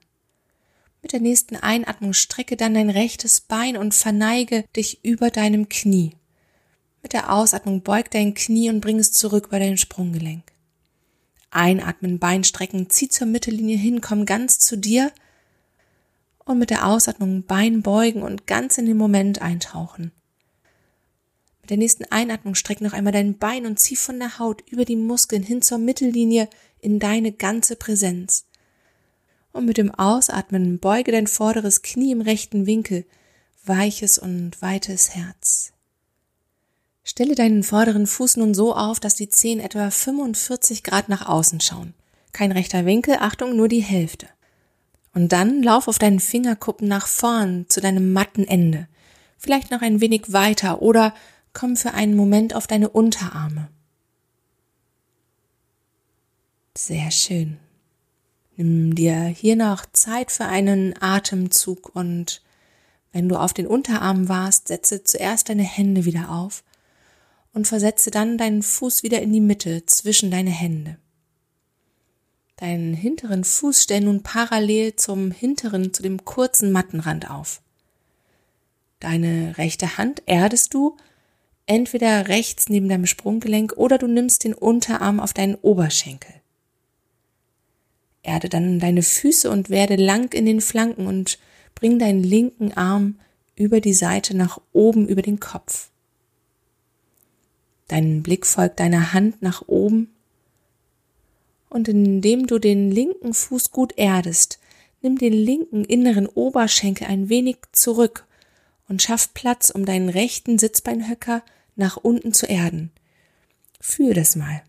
Mit 1.04 1.12
der 1.14 1.20
nächsten 1.20 1.56
Einatmung 1.56 2.14
strecke 2.14 2.58
dann 2.58 2.74
dein 2.74 2.90
rechtes 2.90 3.42
Bein 3.42 3.78
und 3.78 3.94
verneige 3.94 4.66
dich 4.76 5.06
über 5.06 5.30
deinem 5.30 5.70
Knie. 5.70 6.16
Mit 7.04 7.14
der 7.14 7.32
Ausatmung 7.32 7.84
beug 7.84 8.10
dein 8.10 8.34
Knie 8.34 8.72
und 8.72 8.82
bring 8.82 8.98
es 8.98 9.12
zurück 9.12 9.50
bei 9.52 9.60
deinem 9.60 9.78
Sprunggelenk. 9.78 10.55
Einatmen, 11.56 12.20
Bein 12.20 12.44
strecken, 12.44 12.90
zieh 12.90 13.10
zur 13.10 13.28
Mittellinie 13.28 13.78
hin, 13.78 14.02
komm 14.02 14.26
ganz 14.26 14.60
zu 14.60 14.78
dir 14.78 15.12
und 16.46 16.60
mit 16.60 16.70
der 16.70 16.88
Ausatmung 16.88 17.44
Bein 17.44 17.82
beugen 17.82 18.24
und 18.24 18.48
ganz 18.48 18.78
in 18.78 18.86
den 18.86 18.98
Moment 18.98 19.42
eintauchen. 19.42 20.12
Mit 21.62 21.72
der 21.72 21.78
nächsten 21.78 22.06
Einatmung 22.06 22.54
streck 22.54 22.82
noch 22.82 22.94
einmal 22.94 23.14
dein 23.14 23.38
Bein 23.38 23.66
und 23.66 23.80
zieh 23.80 23.96
von 23.96 24.20
der 24.20 24.38
Haut 24.38 24.64
über 24.70 24.86
die 24.86 24.96
Muskeln 24.96 25.42
hin 25.42 25.64
zur 25.64 25.80
Mittellinie 25.80 26.48
in 26.80 27.00
deine 27.00 27.32
ganze 27.32 27.76
Präsenz. 27.76 28.46
Und 29.52 29.66
mit 29.66 29.78
dem 29.78 29.90
Ausatmen 29.90 30.80
beuge 30.80 31.12
dein 31.12 31.26
vorderes 31.26 31.82
Knie 31.82 32.12
im 32.12 32.22
rechten 32.22 32.68
Winkel, 32.68 33.06
weiches 33.64 34.20
und 34.20 34.62
weites 34.62 35.16
Herz. 35.16 35.74
Stelle 37.08 37.36
deinen 37.36 37.62
vorderen 37.62 38.08
Fuß 38.08 38.38
nun 38.38 38.56
so 38.56 38.76
auf, 38.76 39.00
dass 39.00 39.14
die 39.14 39.30
Zehen 39.30 39.60
etwa 39.60 39.92
45 39.92 40.82
Grad 40.82 41.08
nach 41.08 41.28
außen 41.28 41.62
schauen. 41.62 41.94
Kein 42.34 42.52
rechter 42.52 42.84
Winkel, 42.86 43.18
Achtung, 43.20 43.56
nur 43.56 43.68
die 43.68 43.84
Hälfte. 43.84 44.28
Und 45.14 45.32
dann 45.32 45.62
lauf 45.62 45.88
auf 45.88 46.00
deinen 46.00 46.20
Fingerkuppen 46.20 46.88
nach 46.88 47.06
vorn 47.06 47.68
zu 47.70 47.80
deinem 47.80 48.12
matten 48.12 48.44
Ende. 48.44 48.88
Vielleicht 49.38 49.70
noch 49.70 49.84
ein 49.84 50.02
wenig 50.02 50.34
weiter 50.34 50.82
oder 50.82 51.14
komm 51.54 51.78
für 51.78 51.94
einen 51.94 52.16
Moment 52.16 52.56
auf 52.56 52.66
deine 52.66 52.90
Unterarme. 52.90 53.70
Sehr 56.76 57.12
schön. 57.12 57.58
Nimm 58.58 58.96
dir 58.96 59.26
hier 59.26 59.56
noch 59.56 59.86
Zeit 59.94 60.32
für 60.32 60.46
einen 60.46 60.96
Atemzug 61.00 61.96
und 61.96 62.42
wenn 63.12 63.30
du 63.30 63.38
auf 63.38 63.54
den 63.54 63.68
Unterarmen 63.68 64.28
warst, 64.28 64.70
setze 64.70 65.04
zuerst 65.04 65.50
deine 65.50 65.64
Hände 65.64 66.04
wieder 66.06 66.32
auf 66.32 66.64
und 67.56 67.68
versetze 67.68 68.12
dann 68.12 68.38
deinen 68.38 68.62
Fuß 68.62 69.02
wieder 69.02 69.22
in 69.22 69.34
die 69.34 69.42
Mitte 69.42 69.86
zwischen 69.86 70.30
deine 70.30 70.52
Hände. 70.52 70.98
Deinen 72.58 72.94
hinteren 72.94 73.44
Fuß 73.44 73.84
stell 73.84 74.02
nun 74.02 74.24
parallel 74.24 74.96
zum 74.98 75.32
hinteren, 75.32 75.94
zu 75.94 76.04
dem 76.04 76.24
kurzen 76.26 76.72
Mattenrand 76.72 77.32
auf. 77.32 77.62
Deine 79.00 79.58
rechte 79.58 79.98
Hand 79.98 80.22
erdest 80.26 80.74
du 80.74 80.98
entweder 81.66 82.28
rechts 82.28 82.70
neben 82.70 82.90
deinem 82.90 83.06
Sprunggelenk 83.06 83.74
oder 83.78 83.98
du 83.98 84.08
nimmst 84.08 84.44
den 84.44 84.54
Unterarm 84.54 85.20
auf 85.20 85.34
deinen 85.34 85.56
Oberschenkel. 85.56 86.34
Erde 88.22 88.50
dann 88.50 88.80
deine 88.80 89.02
Füße 89.02 89.50
und 89.50 89.70
werde 89.70 89.96
lang 89.96 90.34
in 90.34 90.46
den 90.46 90.60
Flanken 90.60 91.08
und 91.08 91.40
bring 91.74 92.00
deinen 92.00 92.24
linken 92.24 92.74
Arm 92.74 93.20
über 93.56 93.80
die 93.80 93.94
Seite 93.94 94.36
nach 94.36 94.60
oben 94.74 95.08
über 95.08 95.22
den 95.22 95.40
Kopf. 95.40 95.90
Dein 97.88 98.24
Blick 98.24 98.46
folgt 98.46 98.80
deiner 98.80 99.14
Hand 99.14 99.42
nach 99.42 99.68
oben 99.68 100.10
und 101.70 101.88
indem 101.88 102.48
du 102.48 102.58
den 102.58 102.90
linken 102.90 103.34
Fuß 103.34 103.72
gut 103.72 103.98
erdest, 103.98 104.60
nimm 105.02 105.18
den 105.18 105.34
linken 105.34 105.84
inneren 105.84 106.26
Oberschenkel 106.26 107.08
ein 107.08 107.30
wenig 107.30 107.58
zurück 107.74 108.26
und 108.88 109.02
schaff 109.02 109.34
Platz, 109.34 109.72
um 109.72 109.86
deinen 109.86 110.10
rechten 110.10 110.58
Sitzbeinhöcker 110.58 111.44
nach 111.76 111.98
unten 111.98 112.34
zu 112.34 112.46
erden. 112.46 112.92
Fühl 113.82 114.14
das 114.14 114.36
mal. 114.36 114.64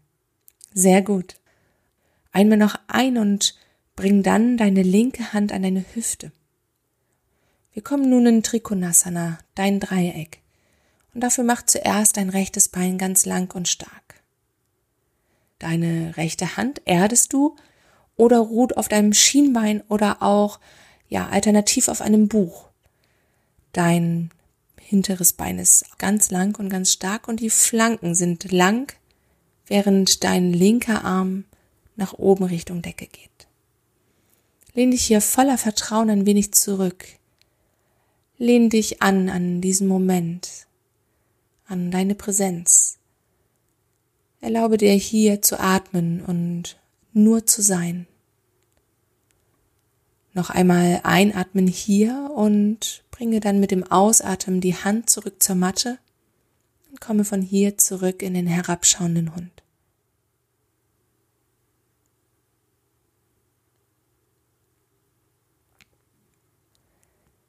Sehr 0.74 1.00
gut. 1.00 1.36
Einmal 2.32 2.58
noch 2.58 2.76
ein 2.88 3.18
und 3.18 3.54
bring 3.94 4.22
dann 4.22 4.56
deine 4.56 4.82
linke 4.82 5.32
Hand 5.32 5.52
an 5.52 5.62
deine 5.62 5.84
Hüfte. 5.94 6.32
Wir 7.72 7.82
kommen 7.82 8.10
nun 8.10 8.26
in 8.26 8.42
Trikonasana, 8.42 9.38
dein 9.54 9.80
Dreieck. 9.80 10.40
Und 11.16 11.22
dafür 11.22 11.44
mach 11.44 11.64
zuerst 11.64 12.18
dein 12.18 12.28
rechtes 12.28 12.68
Bein 12.68 12.98
ganz 12.98 13.24
lang 13.24 13.54
und 13.54 13.68
stark. 13.68 14.22
Deine 15.58 16.14
rechte 16.18 16.58
Hand 16.58 16.82
erdest 16.84 17.32
du 17.32 17.56
oder 18.16 18.36
ruht 18.36 18.76
auf 18.76 18.88
deinem 18.88 19.14
Schienbein 19.14 19.82
oder 19.88 20.20
auch, 20.20 20.60
ja, 21.08 21.26
alternativ 21.28 21.88
auf 21.88 22.02
einem 22.02 22.28
Buch. 22.28 22.68
Dein 23.72 24.28
hinteres 24.78 25.32
Bein 25.32 25.58
ist 25.58 25.86
ganz 25.96 26.30
lang 26.30 26.54
und 26.58 26.68
ganz 26.68 26.92
stark 26.92 27.28
und 27.28 27.40
die 27.40 27.48
Flanken 27.48 28.14
sind 28.14 28.52
lang, 28.52 28.92
während 29.64 30.22
dein 30.22 30.52
linker 30.52 31.02
Arm 31.02 31.46
nach 31.96 32.12
oben 32.12 32.44
Richtung 32.44 32.82
Decke 32.82 33.06
geht. 33.06 33.46
Lehn 34.74 34.90
dich 34.90 35.06
hier 35.06 35.22
voller 35.22 35.56
Vertrauen 35.56 36.10
ein 36.10 36.26
wenig 36.26 36.52
zurück. 36.52 37.06
Lehn 38.36 38.68
dich 38.68 39.00
an 39.00 39.30
an 39.30 39.62
diesen 39.62 39.88
Moment, 39.88 40.66
an 41.66 41.90
deine 41.90 42.14
Präsenz. 42.14 42.98
Erlaube 44.40 44.76
dir 44.76 44.92
hier 44.92 45.42
zu 45.42 45.58
atmen 45.58 46.22
und 46.22 46.78
nur 47.12 47.46
zu 47.46 47.62
sein. 47.62 48.06
Noch 50.34 50.50
einmal 50.50 51.00
einatmen 51.02 51.66
hier 51.66 52.30
und 52.34 53.02
bringe 53.10 53.40
dann 53.40 53.58
mit 53.58 53.70
dem 53.70 53.82
Ausatmen 53.84 54.60
die 54.60 54.74
Hand 54.74 55.08
zurück 55.08 55.42
zur 55.42 55.56
Matte 55.56 55.98
und 56.90 57.00
komme 57.00 57.24
von 57.24 57.40
hier 57.40 57.78
zurück 57.78 58.22
in 58.22 58.34
den 58.34 58.46
herabschauenden 58.46 59.34
Hund. 59.34 59.50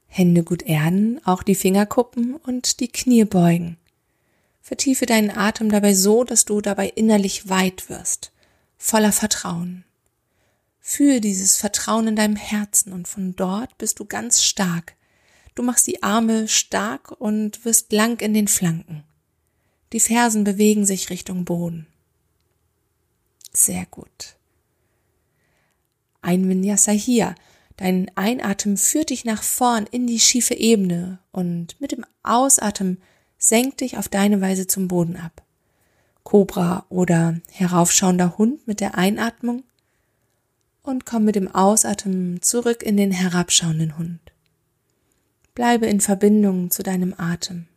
Hände 0.07 0.43
gut 0.43 0.63
erden, 0.63 1.23
auch 1.25 1.43
die 1.43 1.53
Fingerkuppen 1.53 2.35
und 2.35 2.79
die 2.79 2.87
Knie 2.87 3.25
beugen. 3.25 3.77
Vertiefe 4.67 5.05
deinen 5.05 5.29
Atem 5.29 5.71
dabei 5.71 5.93
so, 5.93 6.25
dass 6.25 6.43
du 6.43 6.59
dabei 6.59 6.89
innerlich 6.89 7.47
weit 7.47 7.89
wirst, 7.89 8.33
voller 8.77 9.13
Vertrauen. 9.13 9.85
Fühle 10.81 11.21
dieses 11.21 11.55
Vertrauen 11.55 12.09
in 12.09 12.17
deinem 12.17 12.35
Herzen 12.35 12.91
und 12.91 13.07
von 13.07 13.33
dort 13.37 13.77
bist 13.77 13.97
du 13.97 14.03
ganz 14.03 14.43
stark. 14.43 14.97
Du 15.55 15.63
machst 15.63 15.87
die 15.87 16.03
Arme 16.03 16.49
stark 16.49 17.11
und 17.11 17.63
wirst 17.63 17.93
lang 17.93 18.19
in 18.19 18.33
den 18.33 18.49
Flanken. 18.49 19.05
Die 19.93 20.01
Fersen 20.01 20.43
bewegen 20.43 20.85
sich 20.85 21.09
Richtung 21.09 21.45
Boden. 21.45 21.87
Sehr 23.53 23.85
gut. 23.85 24.35
Ein 26.21 26.49
Vinyasa 26.49 26.91
hier. 26.91 27.35
Dein 27.77 28.11
Einatmen 28.15 28.75
führt 28.75 29.11
dich 29.11 29.23
nach 29.23 29.43
vorn 29.43 29.87
in 29.89 30.07
die 30.07 30.19
schiefe 30.19 30.55
Ebene 30.55 31.19
und 31.31 31.79
mit 31.79 31.93
dem 31.93 32.05
Ausatmen 32.21 33.01
senkt 33.47 33.79
dich 33.79 33.97
auf 33.97 34.09
deine 34.09 34.41
Weise 34.41 34.67
zum 34.67 34.89
Boden 34.89 35.15
ab. 35.15 35.41
Cobra 36.25 36.85
oder 36.89 37.39
heraufschauender 37.49 38.37
Hund 38.37 38.67
mit 38.67 38.81
der 38.81 38.97
Einatmung 38.97 39.63
und 40.83 41.05
komm 41.05 41.23
mit 41.23 41.35
dem 41.35 41.47
Ausatmen 41.47 42.41
zurück 42.41 42.83
in 42.83 42.97
den 42.97 43.11
herabschauenden 43.11 43.97
Hund. 43.97 44.19
Bleibe 45.55 45.85
in 45.85 46.01
Verbindung 46.01 46.71
zu 46.71 46.83
deinem 46.83 47.13
Atem. 47.17 47.67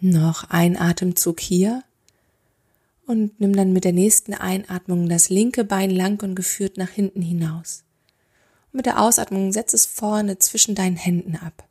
Noch 0.00 0.48
ein 0.48 0.78
Atemzug 0.78 1.40
hier 1.40 1.82
und 3.06 3.38
nimm 3.38 3.54
dann 3.54 3.74
mit 3.74 3.84
der 3.84 3.92
nächsten 3.92 4.32
Einatmung 4.32 5.10
das 5.10 5.28
linke 5.28 5.64
Bein 5.64 5.90
lang 5.90 6.22
und 6.22 6.34
geführt 6.34 6.78
nach 6.78 6.90
hinten 6.90 7.20
hinaus. 7.20 7.84
Und 8.72 8.78
mit 8.78 8.86
der 8.86 9.02
Ausatmung 9.02 9.52
setz 9.52 9.74
es 9.74 9.84
vorne 9.84 10.38
zwischen 10.38 10.74
deinen 10.74 10.96
Händen 10.96 11.36
ab. 11.36 11.66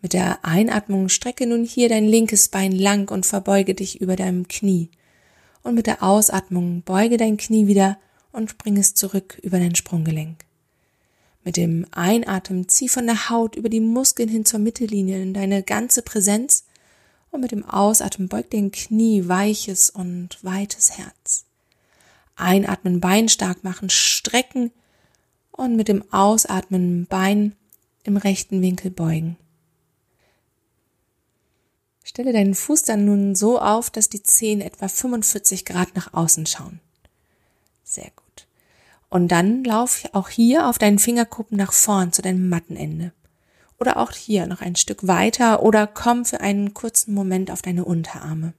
Mit 0.00 0.12
der 0.12 0.44
Einatmung 0.44 1.08
strecke 1.08 1.46
nun 1.46 1.64
hier 1.64 1.88
dein 1.88 2.04
linkes 2.04 2.48
Bein 2.48 2.72
lang 2.72 3.10
und 3.10 3.26
verbeuge 3.26 3.74
dich 3.74 4.00
über 4.00 4.16
deinem 4.16 4.46
Knie 4.46 4.90
und 5.62 5.74
mit 5.74 5.86
der 5.86 6.02
Ausatmung 6.02 6.82
beuge 6.82 7.16
dein 7.16 7.36
Knie 7.36 7.66
wieder 7.66 7.98
und 8.32 8.58
bring 8.58 8.76
es 8.76 8.94
zurück 8.94 9.38
über 9.42 9.58
dein 9.58 9.74
Sprunggelenk. 9.74 10.44
Mit 11.44 11.56
dem 11.56 11.86
Einatmen 11.90 12.68
zieh 12.68 12.88
von 12.88 13.06
der 13.06 13.30
Haut 13.30 13.56
über 13.56 13.68
die 13.68 13.80
Muskeln 13.80 14.28
hin 14.28 14.44
zur 14.44 14.60
Mittellinie 14.60 15.20
in 15.20 15.34
deine 15.34 15.62
ganze 15.62 16.02
Präsenz 16.02 16.64
und 17.30 17.40
mit 17.40 17.52
dem 17.52 17.64
Ausatmen 17.64 18.28
beug 18.28 18.50
dein 18.50 18.70
Knie 18.70 19.28
weiches 19.28 19.90
und 19.90 20.38
weites 20.42 20.98
Herz. 20.98 21.44
Einatmen, 22.36 23.00
Bein 23.00 23.28
stark 23.28 23.64
machen, 23.64 23.90
strecken 23.90 24.70
und 25.50 25.76
mit 25.76 25.88
dem 25.88 26.04
Ausatmen 26.12 27.06
Bein 27.06 27.56
im 28.04 28.16
rechten 28.16 28.62
Winkel 28.62 28.90
beugen. 28.90 29.36
Stelle 32.18 32.32
deinen 32.32 32.56
Fuß 32.56 32.82
dann 32.82 33.04
nun 33.04 33.36
so 33.36 33.60
auf, 33.60 33.90
dass 33.90 34.08
die 34.08 34.24
Zehen 34.24 34.60
etwa 34.60 34.88
45 34.88 35.64
Grad 35.64 35.94
nach 35.94 36.14
außen 36.14 36.46
schauen. 36.46 36.80
Sehr 37.84 38.10
gut. 38.16 38.48
Und 39.08 39.28
dann 39.28 39.62
lauf 39.62 40.02
auch 40.14 40.28
hier 40.28 40.66
auf 40.66 40.78
deinen 40.78 40.98
Fingerkuppen 40.98 41.56
nach 41.56 41.72
vorn 41.72 42.12
zu 42.12 42.20
deinem 42.20 42.48
Mattenende. 42.48 43.12
Oder 43.78 43.98
auch 43.98 44.10
hier 44.10 44.48
noch 44.48 44.62
ein 44.62 44.74
Stück 44.74 45.06
weiter 45.06 45.62
oder 45.62 45.86
komm 45.86 46.24
für 46.24 46.40
einen 46.40 46.74
kurzen 46.74 47.14
Moment 47.14 47.52
auf 47.52 47.62
deine 47.62 47.84
Unterarme. 47.84 48.52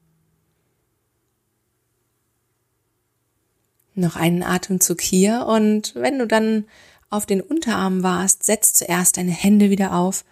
Noch 3.93 4.15
einen 4.15 4.41
Atemzug 4.41 5.01
hier 5.01 5.45
und 5.47 5.95
wenn 5.95 6.17
du 6.17 6.27
dann 6.27 6.63
auf 7.09 7.25
den 7.25 7.41
Unterarmen 7.41 8.03
warst, 8.03 8.45
setz 8.45 8.71
zuerst 8.71 9.17
deine 9.17 9.31
Hände 9.31 9.69
wieder 9.69 9.95
auf 9.95 10.23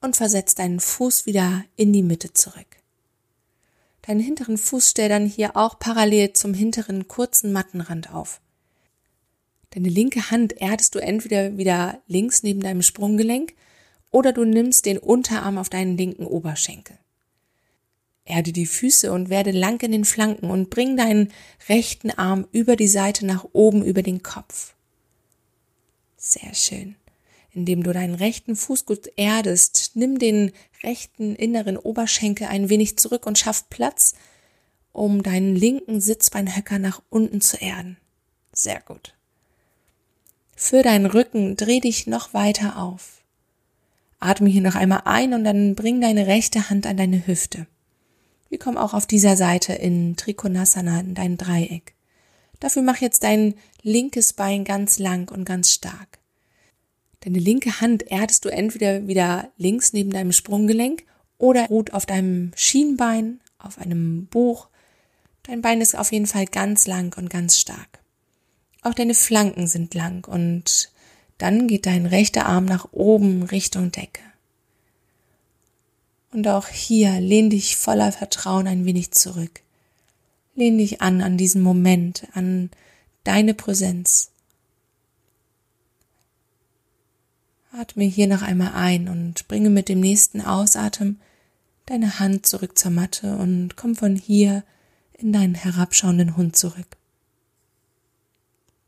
und 0.00 0.16
versetz 0.16 0.54
deinen 0.54 0.80
Fuß 0.80 1.26
wieder 1.26 1.64
in 1.76 1.92
die 1.92 2.02
Mitte 2.02 2.32
zurück. 2.32 2.66
Deinen 4.02 4.20
hinteren 4.20 4.56
Fuß 4.56 4.90
stell 4.90 5.08
dann 5.08 5.26
hier 5.26 5.56
auch 5.56 5.78
parallel 5.78 6.32
zum 6.32 6.54
hinteren 6.54 7.06
kurzen 7.06 7.52
Mattenrand 7.52 8.12
auf. 8.12 8.40
Deine 9.70 9.88
linke 9.88 10.30
Hand 10.30 10.54
erdest 10.60 10.94
du 10.94 10.98
entweder 10.98 11.56
wieder 11.56 12.00
links 12.06 12.42
neben 12.42 12.60
deinem 12.60 12.82
Sprunggelenk 12.82 13.54
oder 14.10 14.32
du 14.32 14.44
nimmst 14.44 14.86
den 14.86 14.98
Unterarm 14.98 15.58
auf 15.58 15.68
deinen 15.68 15.96
linken 15.96 16.26
Oberschenkel. 16.26 16.96
Erde 18.24 18.52
die 18.52 18.66
Füße 18.66 19.12
und 19.12 19.28
werde 19.28 19.50
lang 19.50 19.80
in 19.82 19.92
den 19.92 20.04
Flanken 20.04 20.50
und 20.50 20.70
bring 20.70 20.96
deinen 20.96 21.32
rechten 21.68 22.10
Arm 22.10 22.46
über 22.52 22.76
die 22.76 22.88
Seite 22.88 23.26
nach 23.26 23.46
oben 23.52 23.84
über 23.84 24.02
den 24.02 24.22
Kopf. 24.22 24.74
Sehr 26.16 26.54
schön 26.54 26.96
indem 27.52 27.82
du 27.82 27.92
deinen 27.92 28.14
rechten 28.14 28.56
Fuß 28.56 28.86
gut 28.86 29.10
erdest. 29.16 29.92
Nimm 29.94 30.18
den 30.18 30.52
rechten 30.82 31.34
inneren 31.34 31.76
Oberschenkel 31.76 32.46
ein 32.46 32.68
wenig 32.68 32.98
zurück 32.98 33.26
und 33.26 33.38
schaff 33.38 33.68
Platz, 33.70 34.14
um 34.92 35.22
deinen 35.22 35.56
linken 35.56 36.00
Sitzbeinhöcker 36.00 36.78
nach 36.78 37.02
unten 37.10 37.40
zu 37.40 37.56
erden. 37.56 37.96
Sehr 38.52 38.80
gut. 38.80 39.14
Für 40.56 40.82
deinen 40.82 41.06
Rücken 41.06 41.56
dreh 41.56 41.80
dich 41.80 42.06
noch 42.06 42.34
weiter 42.34 42.78
auf. 42.78 43.22
Atme 44.18 44.50
hier 44.50 44.60
noch 44.60 44.74
einmal 44.74 45.02
ein 45.06 45.32
und 45.32 45.44
dann 45.44 45.74
bring 45.74 46.00
deine 46.00 46.26
rechte 46.26 46.68
Hand 46.68 46.86
an 46.86 46.98
deine 46.98 47.26
Hüfte. 47.26 47.66
Wir 48.50 48.58
kommen 48.58 48.76
auch 48.76 48.92
auf 48.92 49.06
dieser 49.06 49.36
Seite 49.36 49.72
in 49.72 50.16
Trikonasana, 50.16 51.00
in 51.00 51.14
dein 51.14 51.38
Dreieck. 51.38 51.94
Dafür 52.58 52.82
mach 52.82 52.98
jetzt 52.98 53.22
dein 53.22 53.54
linkes 53.82 54.34
Bein 54.34 54.64
ganz 54.64 54.98
lang 54.98 55.30
und 55.30 55.44
ganz 55.44 55.72
stark. 55.72 56.19
Deine 57.20 57.38
linke 57.38 57.80
Hand 57.80 58.10
erdest 58.10 58.44
du 58.44 58.48
entweder 58.48 59.06
wieder 59.06 59.50
links 59.56 59.92
neben 59.92 60.10
deinem 60.10 60.32
Sprunggelenk 60.32 61.04
oder 61.38 61.66
ruht 61.66 61.92
auf 61.92 62.06
deinem 62.06 62.52
Schienbein, 62.54 63.40
auf 63.58 63.78
einem 63.78 64.26
Buch. 64.26 64.68
Dein 65.42 65.62
Bein 65.62 65.80
ist 65.80 65.96
auf 65.96 66.12
jeden 66.12 66.26
Fall 66.26 66.46
ganz 66.46 66.86
lang 66.86 67.16
und 67.16 67.28
ganz 67.30 67.58
stark. 67.58 68.00
Auch 68.82 68.94
deine 68.94 69.14
Flanken 69.14 69.66
sind 69.66 69.94
lang 69.94 70.26
und 70.26 70.90
dann 71.38 71.68
geht 71.68 71.86
dein 71.86 72.06
rechter 72.06 72.46
Arm 72.46 72.64
nach 72.64 72.92
oben 72.92 73.42
Richtung 73.42 73.92
Decke. 73.92 74.22
Und 76.32 76.46
auch 76.46 76.68
hier 76.68 77.20
lehn 77.20 77.50
dich 77.50 77.76
voller 77.76 78.12
Vertrauen 78.12 78.66
ein 78.66 78.84
wenig 78.84 79.10
zurück. 79.10 79.60
Lehn 80.54 80.78
dich 80.78 81.00
an 81.00 81.22
an 81.22 81.36
diesen 81.36 81.62
Moment, 81.62 82.26
an 82.34 82.70
deine 83.24 83.54
Präsenz. 83.54 84.30
Atme 87.72 88.04
hier 88.04 88.26
noch 88.26 88.42
einmal 88.42 88.72
ein 88.74 89.08
und 89.08 89.46
bringe 89.46 89.70
mit 89.70 89.88
dem 89.88 90.00
nächsten 90.00 90.40
Ausatmen 90.40 91.20
deine 91.86 92.18
Hand 92.18 92.46
zurück 92.46 92.76
zur 92.76 92.90
Matte 92.90 93.36
und 93.36 93.76
komm 93.76 93.94
von 93.94 94.16
hier 94.16 94.64
in 95.12 95.32
deinen 95.32 95.54
herabschauenden 95.54 96.36
Hund 96.36 96.56
zurück. 96.56 96.96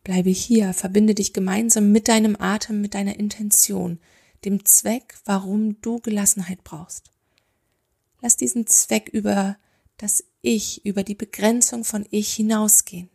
Bleibe 0.02 0.30
hier, 0.30 0.72
verbinde 0.72 1.14
dich 1.14 1.32
gemeinsam 1.32 1.92
mit 1.92 2.08
deinem 2.08 2.36
Atem, 2.38 2.80
mit 2.80 2.94
deiner 2.94 3.18
Intention, 3.20 4.00
dem 4.44 4.64
Zweck, 4.64 5.14
warum 5.24 5.80
du 5.80 6.00
Gelassenheit 6.00 6.64
brauchst. 6.64 7.10
Lass 8.20 8.36
diesen 8.36 8.66
Zweck 8.66 9.08
über 9.08 9.56
das 9.96 10.24
Ich, 10.40 10.84
über 10.84 11.04
die 11.04 11.14
Begrenzung 11.14 11.84
von 11.84 12.04
Ich 12.10 12.32
hinausgehen 12.34 13.11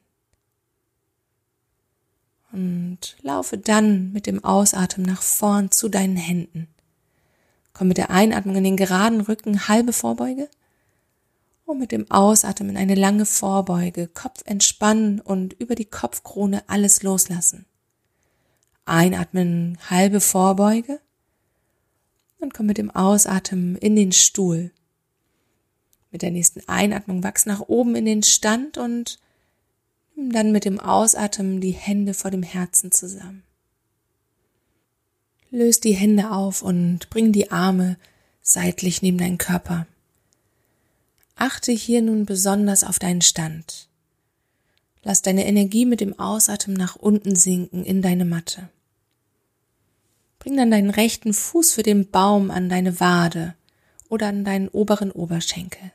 und 2.51 3.17
laufe 3.21 3.57
dann 3.57 4.11
mit 4.11 4.27
dem 4.27 4.43
Ausatmen 4.43 5.05
nach 5.05 5.21
vorn 5.21 5.71
zu 5.71 5.89
deinen 5.89 6.17
Händen. 6.17 6.67
Komm 7.73 7.89
mit 7.89 7.97
der 7.97 8.09
Einatmung 8.09 8.55
in 8.55 8.63
den 8.63 8.77
geraden 8.77 9.21
Rücken, 9.21 9.67
halbe 9.67 9.93
Vorbeuge 9.93 10.49
und 11.65 11.79
mit 11.79 11.91
dem 11.91 12.09
Ausatmen 12.09 12.69
in 12.69 12.77
eine 12.77 12.95
lange 12.95 13.25
Vorbeuge, 13.25 14.07
Kopf 14.07 14.41
entspannen 14.45 15.19
und 15.19 15.53
über 15.53 15.75
die 15.75 15.85
Kopfkrone 15.85 16.63
alles 16.67 17.03
loslassen. 17.03 17.65
Einatmen, 18.85 19.77
halbe 19.89 20.21
Vorbeuge 20.21 20.99
und 22.39 22.53
komm 22.53 22.67
mit 22.67 22.77
dem 22.77 22.89
Ausatmen 22.89 23.75
in 23.75 23.95
den 23.95 24.11
Stuhl. 24.13 24.71
Mit 26.11 26.21
der 26.21 26.31
nächsten 26.31 26.67
Einatmung 26.69 27.21
wachs 27.21 27.45
nach 27.45 27.59
oben 27.59 27.95
in 27.95 28.05
den 28.05 28.23
Stand 28.23 28.77
und 28.77 29.19
Nimm 30.17 30.31
dann 30.31 30.51
mit 30.51 30.65
dem 30.65 30.79
Ausatmen 30.79 31.61
die 31.61 31.71
Hände 31.71 32.15
vor 32.15 32.31
dem 32.31 32.41
Herzen 32.41 32.91
zusammen. 32.91 33.43
Löse 35.51 35.79
die 35.81 35.93
Hände 35.93 36.31
auf 36.31 36.63
und 36.63 37.11
bring 37.11 37.31
die 37.31 37.51
Arme 37.51 37.97
seitlich 38.41 39.03
neben 39.03 39.19
deinen 39.19 39.37
Körper. 39.37 39.85
Achte 41.35 41.71
hier 41.71 42.01
nun 42.01 42.25
besonders 42.25 42.83
auf 42.83 42.97
deinen 42.97 43.21
Stand. 43.21 43.87
Lass 45.03 45.21
deine 45.21 45.45
Energie 45.45 45.85
mit 45.85 46.01
dem 46.01 46.17
Ausatmen 46.17 46.75
nach 46.75 46.95
unten 46.95 47.35
sinken 47.35 47.85
in 47.85 48.01
deine 48.01 48.25
Matte. 48.25 48.69
Bring 50.39 50.57
dann 50.57 50.71
deinen 50.71 50.89
rechten 50.89 51.31
Fuß 51.31 51.73
für 51.73 51.83
den 51.83 52.09
Baum 52.09 52.49
an 52.49 52.69
deine 52.69 52.99
Wade 52.99 53.53
oder 54.09 54.29
an 54.29 54.43
deinen 54.43 54.67
oberen 54.67 55.11
Oberschenkel. 55.11 55.91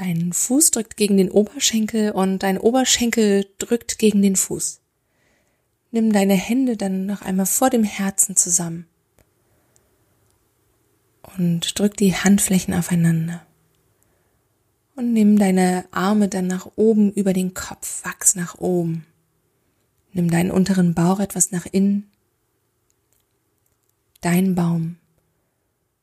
Dein 0.00 0.32
Fuß 0.32 0.70
drückt 0.70 0.96
gegen 0.96 1.18
den 1.18 1.30
Oberschenkel 1.30 2.12
und 2.12 2.38
dein 2.38 2.56
Oberschenkel 2.56 3.44
drückt 3.58 3.98
gegen 3.98 4.22
den 4.22 4.34
Fuß. 4.34 4.80
Nimm 5.90 6.10
deine 6.10 6.32
Hände 6.32 6.78
dann 6.78 7.04
noch 7.04 7.20
einmal 7.20 7.44
vor 7.44 7.68
dem 7.68 7.84
Herzen 7.84 8.34
zusammen 8.34 8.86
und 11.36 11.78
drück 11.78 11.98
die 11.98 12.14
Handflächen 12.14 12.72
aufeinander. 12.72 13.44
Und 14.96 15.12
nimm 15.12 15.38
deine 15.38 15.84
Arme 15.90 16.28
dann 16.28 16.46
nach 16.46 16.66
oben 16.76 17.12
über 17.12 17.34
den 17.34 17.52
Kopf, 17.52 18.02
wachs 18.02 18.34
nach 18.34 18.56
oben. 18.56 19.04
Nimm 20.14 20.30
deinen 20.30 20.50
unteren 20.50 20.94
Bauch 20.94 21.20
etwas 21.20 21.50
nach 21.50 21.66
innen. 21.66 22.10
Dein 24.22 24.54
Baum. 24.54 24.96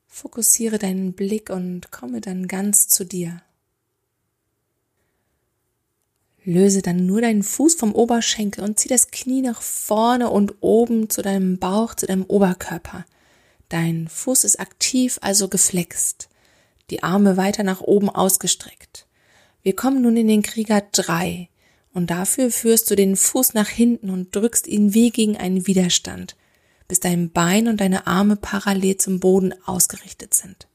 Fokussiere 0.06 0.78
deinen 0.78 1.14
Blick 1.14 1.50
und 1.50 1.92
komme 1.92 2.22
dann 2.22 2.48
ganz 2.48 2.88
zu 2.90 3.04
dir. 3.04 3.42
Löse 6.48 6.82
dann 6.82 7.06
nur 7.06 7.20
deinen 7.20 7.44
Fuß 7.44 7.76
vom 7.76 7.94
Oberschenkel 7.94 8.64
und 8.64 8.80
zieh 8.80 8.88
das 8.88 9.12
Knie 9.12 9.42
nach 9.42 9.62
vorne 9.62 10.30
und 10.30 10.56
oben 10.62 11.10
zu 11.10 11.22
deinem 11.22 11.60
Bauch, 11.60 11.94
zu 11.94 12.06
deinem 12.06 12.24
Oberkörper. 12.24 13.06
Dein 13.68 14.08
Fuß 14.08 14.46
ist 14.46 14.58
aktiv, 14.58 15.20
also 15.22 15.50
geflext. 15.50 16.30
Die 16.90 17.04
Arme 17.04 17.36
weiter 17.36 17.64
nach 17.64 17.82
oben 17.82 18.10
ausgestreckt. 18.10 19.08
Wir 19.62 19.76
kommen 19.76 20.02
nun 20.02 20.16
in 20.16 20.30
den 20.30 20.42
Krieger 20.42 20.84
3 20.94 21.50
und 21.94 22.10
dafür 22.10 22.50
führst 22.50 22.90
du 22.90 22.96
den 22.96 23.18
Fuß 23.18 23.54
nach 23.54 23.68
hinten 23.68 24.10
und 24.10 24.34
drückst 24.34 24.68
ihn 24.68 24.94
wie 24.94 25.12
gegen 25.12 25.36
einen 25.36 25.68
Widerstand, 25.68 26.38
bis 26.88 27.02
dein 27.02 27.30
Bein 27.30 27.68
und 27.68 27.82
deine 27.82 28.08
Arme 28.08 28.38
parallel 28.38 28.96
zum 28.96 29.20
Boden 29.20 29.54
ausgerichtet 29.66 30.34
sind. 30.34 30.70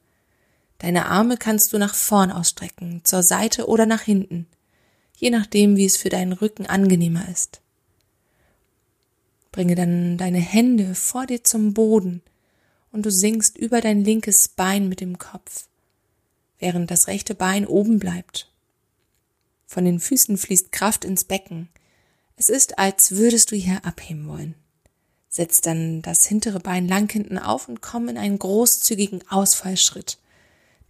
Deine 0.77 1.07
Arme 1.07 1.37
kannst 1.37 1.73
du 1.73 1.79
nach 1.79 1.95
vorn 1.95 2.31
ausstrecken, 2.31 3.01
zur 3.03 3.23
Seite 3.23 3.65
oder 3.67 3.87
nach 3.87 4.01
hinten 4.01 4.45
je 5.15 5.29
nachdem, 5.29 5.75
wie 5.77 5.85
es 5.85 5.97
für 5.97 6.09
deinen 6.09 6.33
Rücken 6.33 6.65
angenehmer 6.65 7.27
ist. 7.29 7.61
Bringe 9.51 9.75
dann 9.75 10.17
deine 10.17 10.39
Hände 10.39 10.95
vor 10.95 11.25
dir 11.25 11.43
zum 11.43 11.73
Boden 11.73 12.21
und 12.91 13.05
du 13.05 13.11
sinkst 13.11 13.57
über 13.57 13.81
dein 13.81 14.03
linkes 14.03 14.47
Bein 14.47 14.89
mit 14.89 15.01
dem 15.01 15.17
Kopf, 15.17 15.67
während 16.59 16.89
das 16.89 17.07
rechte 17.07 17.35
Bein 17.35 17.67
oben 17.67 17.99
bleibt. 17.99 18.49
Von 19.65 19.85
den 19.85 19.99
Füßen 19.99 20.37
fließt 20.37 20.71
Kraft 20.71 21.03
ins 21.03 21.23
Becken. 21.23 21.69
Es 22.35 22.49
ist, 22.49 22.77
als 22.77 23.11
würdest 23.11 23.51
du 23.51 23.55
hier 23.55 23.83
abheben 23.85 24.27
wollen. 24.27 24.55
Setz 25.29 25.61
dann 25.61 26.03
das 26.03 26.25
hintere 26.27 26.59
Bein 26.59 26.87
lang 26.87 27.11
hinten 27.11 27.39
auf 27.39 27.67
und 27.67 27.81
komm 27.81 28.07
in 28.07 28.19
einen 28.19 28.37
großzügigen 28.37 29.27
Ausfallschritt. 29.29 30.19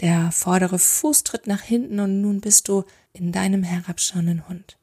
Der 0.01 0.31
vordere 0.33 0.79
Fuß 0.79 1.23
tritt 1.23 1.47
nach 1.47 1.61
hinten 1.61 2.01
und 2.01 2.21
nun 2.21 2.41
bist 2.41 2.67
du 2.67 2.83
in 3.13 3.31
deinem 3.31 3.63
herabschauenden 3.63 4.47
Hund. 4.49 4.77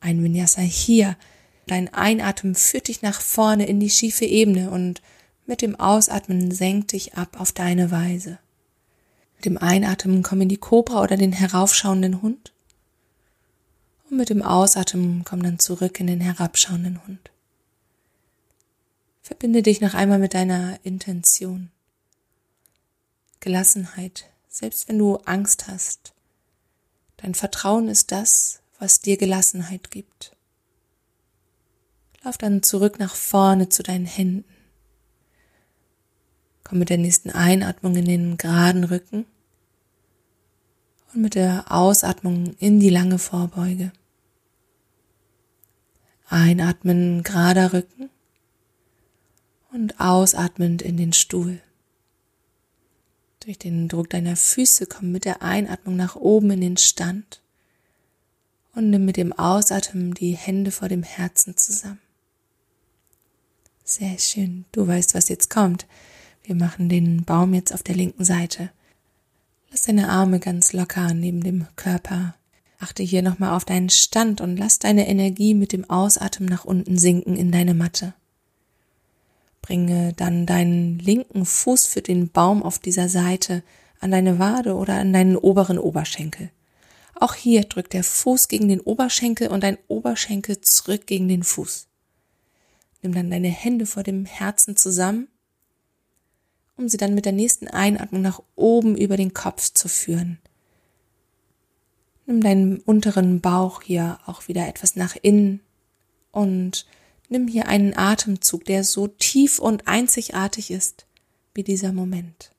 Ein 0.00 0.22
Vinyasa 0.22 0.62
hier. 0.62 1.16
Dein 1.66 1.92
Einatmen 1.94 2.54
führt 2.54 2.88
dich 2.88 3.02
nach 3.02 3.20
vorne 3.20 3.66
in 3.66 3.78
die 3.78 3.90
schiefe 3.90 4.24
Ebene 4.24 4.70
und 4.70 5.00
mit 5.46 5.62
dem 5.62 5.78
Ausatmen 5.78 6.50
senkt 6.50 6.92
dich 6.92 7.14
ab 7.14 7.38
auf 7.38 7.52
deine 7.52 7.90
Weise. 7.90 8.38
Mit 9.36 9.44
dem 9.44 9.58
Einatmen 9.58 10.22
komm 10.22 10.40
in 10.40 10.48
die 10.48 10.56
Kobra 10.56 11.02
oder 11.02 11.16
den 11.16 11.32
heraufschauenden 11.32 12.22
Hund. 12.22 12.52
Und 14.10 14.16
mit 14.16 14.30
dem 14.30 14.42
Ausatmen 14.42 15.24
komm 15.24 15.42
dann 15.42 15.58
zurück 15.58 16.00
in 16.00 16.06
den 16.06 16.20
herabschauenden 16.20 17.06
Hund. 17.06 17.30
Verbinde 19.22 19.62
dich 19.62 19.80
noch 19.80 19.94
einmal 19.94 20.18
mit 20.18 20.34
deiner 20.34 20.78
Intention. 20.84 21.70
Gelassenheit, 23.40 24.26
selbst 24.48 24.88
wenn 24.88 24.98
du 24.98 25.16
Angst 25.24 25.68
hast. 25.68 26.12
Dein 27.22 27.34
Vertrauen 27.34 27.88
ist 27.88 28.10
das, 28.10 28.62
was 28.80 29.00
dir 29.00 29.16
Gelassenheit 29.16 29.92
gibt. 29.92 30.36
Lauf 32.24 32.36
dann 32.36 32.64
zurück 32.64 32.98
nach 32.98 33.14
vorne 33.14 33.68
zu 33.68 33.84
deinen 33.84 34.06
Händen. 34.06 34.44
Komm 36.64 36.80
mit 36.80 36.90
der 36.90 36.98
nächsten 36.98 37.30
Einatmung 37.30 37.94
in 37.94 38.06
den 38.06 38.36
geraden 38.38 38.82
Rücken 38.82 39.24
und 41.14 41.22
mit 41.22 41.36
der 41.36 41.70
Ausatmung 41.70 42.56
in 42.58 42.80
die 42.80 42.90
lange 42.90 43.18
Vorbeuge. 43.18 43.92
Einatmen 46.28 47.22
gerader 47.22 47.72
Rücken 47.72 48.10
und 49.72 50.00
ausatmend 50.00 50.82
in 50.82 50.96
den 50.96 51.12
Stuhl. 51.12 51.60
Durch 53.44 53.58
den 53.58 53.88
Druck 53.88 54.10
deiner 54.10 54.36
Füße 54.36 54.86
komm 54.86 55.10
mit 55.10 55.24
der 55.24 55.42
Einatmung 55.42 55.96
nach 55.96 56.14
oben 56.14 56.52
in 56.52 56.60
den 56.60 56.76
Stand 56.76 57.40
und 58.74 58.90
nimm 58.90 59.04
mit 59.04 59.16
dem 59.16 59.32
Ausatmen 59.32 60.14
die 60.14 60.36
Hände 60.36 60.70
vor 60.70 60.88
dem 60.88 61.02
Herzen 61.02 61.56
zusammen. 61.56 61.98
Sehr 63.84 64.16
schön. 64.18 64.64
Du 64.70 64.86
weißt, 64.86 65.14
was 65.14 65.28
jetzt 65.28 65.50
kommt. 65.50 65.86
Wir 66.44 66.54
machen 66.54 66.88
den 66.88 67.24
Baum 67.24 67.52
jetzt 67.52 67.74
auf 67.74 67.82
der 67.82 67.96
linken 67.96 68.24
Seite. 68.24 68.70
Lass 69.70 69.82
deine 69.82 70.08
Arme 70.08 70.38
ganz 70.38 70.72
locker 70.72 71.12
neben 71.12 71.42
dem 71.42 71.66
Körper. 71.74 72.36
Achte 72.78 73.02
hier 73.02 73.22
nochmal 73.22 73.56
auf 73.56 73.64
deinen 73.64 73.90
Stand 73.90 74.40
und 74.40 74.56
lass 74.56 74.78
deine 74.78 75.08
Energie 75.08 75.54
mit 75.54 75.72
dem 75.72 75.88
Ausatmen 75.90 76.48
nach 76.48 76.64
unten 76.64 76.96
sinken 76.96 77.36
in 77.36 77.50
deine 77.50 77.74
Matte. 77.74 78.14
Bringe 79.62 80.12
dann 80.14 80.44
deinen 80.44 80.98
linken 80.98 81.46
Fuß 81.46 81.86
für 81.86 82.02
den 82.02 82.28
Baum 82.30 82.62
auf 82.62 82.78
dieser 82.78 83.08
Seite 83.08 83.62
an 84.00 84.10
deine 84.10 84.38
Wade 84.38 84.74
oder 84.74 84.94
an 84.94 85.12
deinen 85.12 85.36
oberen 85.36 85.78
Oberschenkel. 85.78 86.50
Auch 87.14 87.34
hier 87.34 87.62
drückt 87.62 87.92
der 87.92 88.02
Fuß 88.02 88.48
gegen 88.48 88.68
den 88.68 88.80
Oberschenkel 88.80 89.48
und 89.48 89.62
dein 89.62 89.78
Oberschenkel 89.86 90.60
zurück 90.60 91.06
gegen 91.06 91.28
den 91.28 91.44
Fuß. 91.44 91.86
Nimm 93.02 93.14
dann 93.14 93.30
deine 93.30 93.48
Hände 93.48 93.86
vor 93.86 94.02
dem 94.02 94.24
Herzen 94.24 94.76
zusammen, 94.76 95.28
um 96.76 96.88
sie 96.88 96.96
dann 96.96 97.14
mit 97.14 97.24
der 97.24 97.32
nächsten 97.32 97.68
Einatmung 97.68 98.22
nach 98.22 98.42
oben 98.56 98.96
über 98.96 99.16
den 99.16 99.34
Kopf 99.34 99.72
zu 99.72 99.88
führen. 99.88 100.38
Nimm 102.26 102.40
deinen 102.42 102.78
unteren 102.80 103.40
Bauch 103.40 103.82
hier 103.82 104.18
auch 104.26 104.48
wieder 104.48 104.66
etwas 104.66 104.96
nach 104.96 105.16
innen 105.20 105.60
und 106.32 106.86
Nimm 107.32 107.48
hier 107.48 107.66
einen 107.66 107.96
Atemzug, 107.96 108.66
der 108.66 108.84
so 108.84 109.06
tief 109.06 109.58
und 109.58 109.88
einzigartig 109.88 110.70
ist 110.70 111.06
wie 111.54 111.64
dieser 111.64 111.90
Moment. 111.90 112.50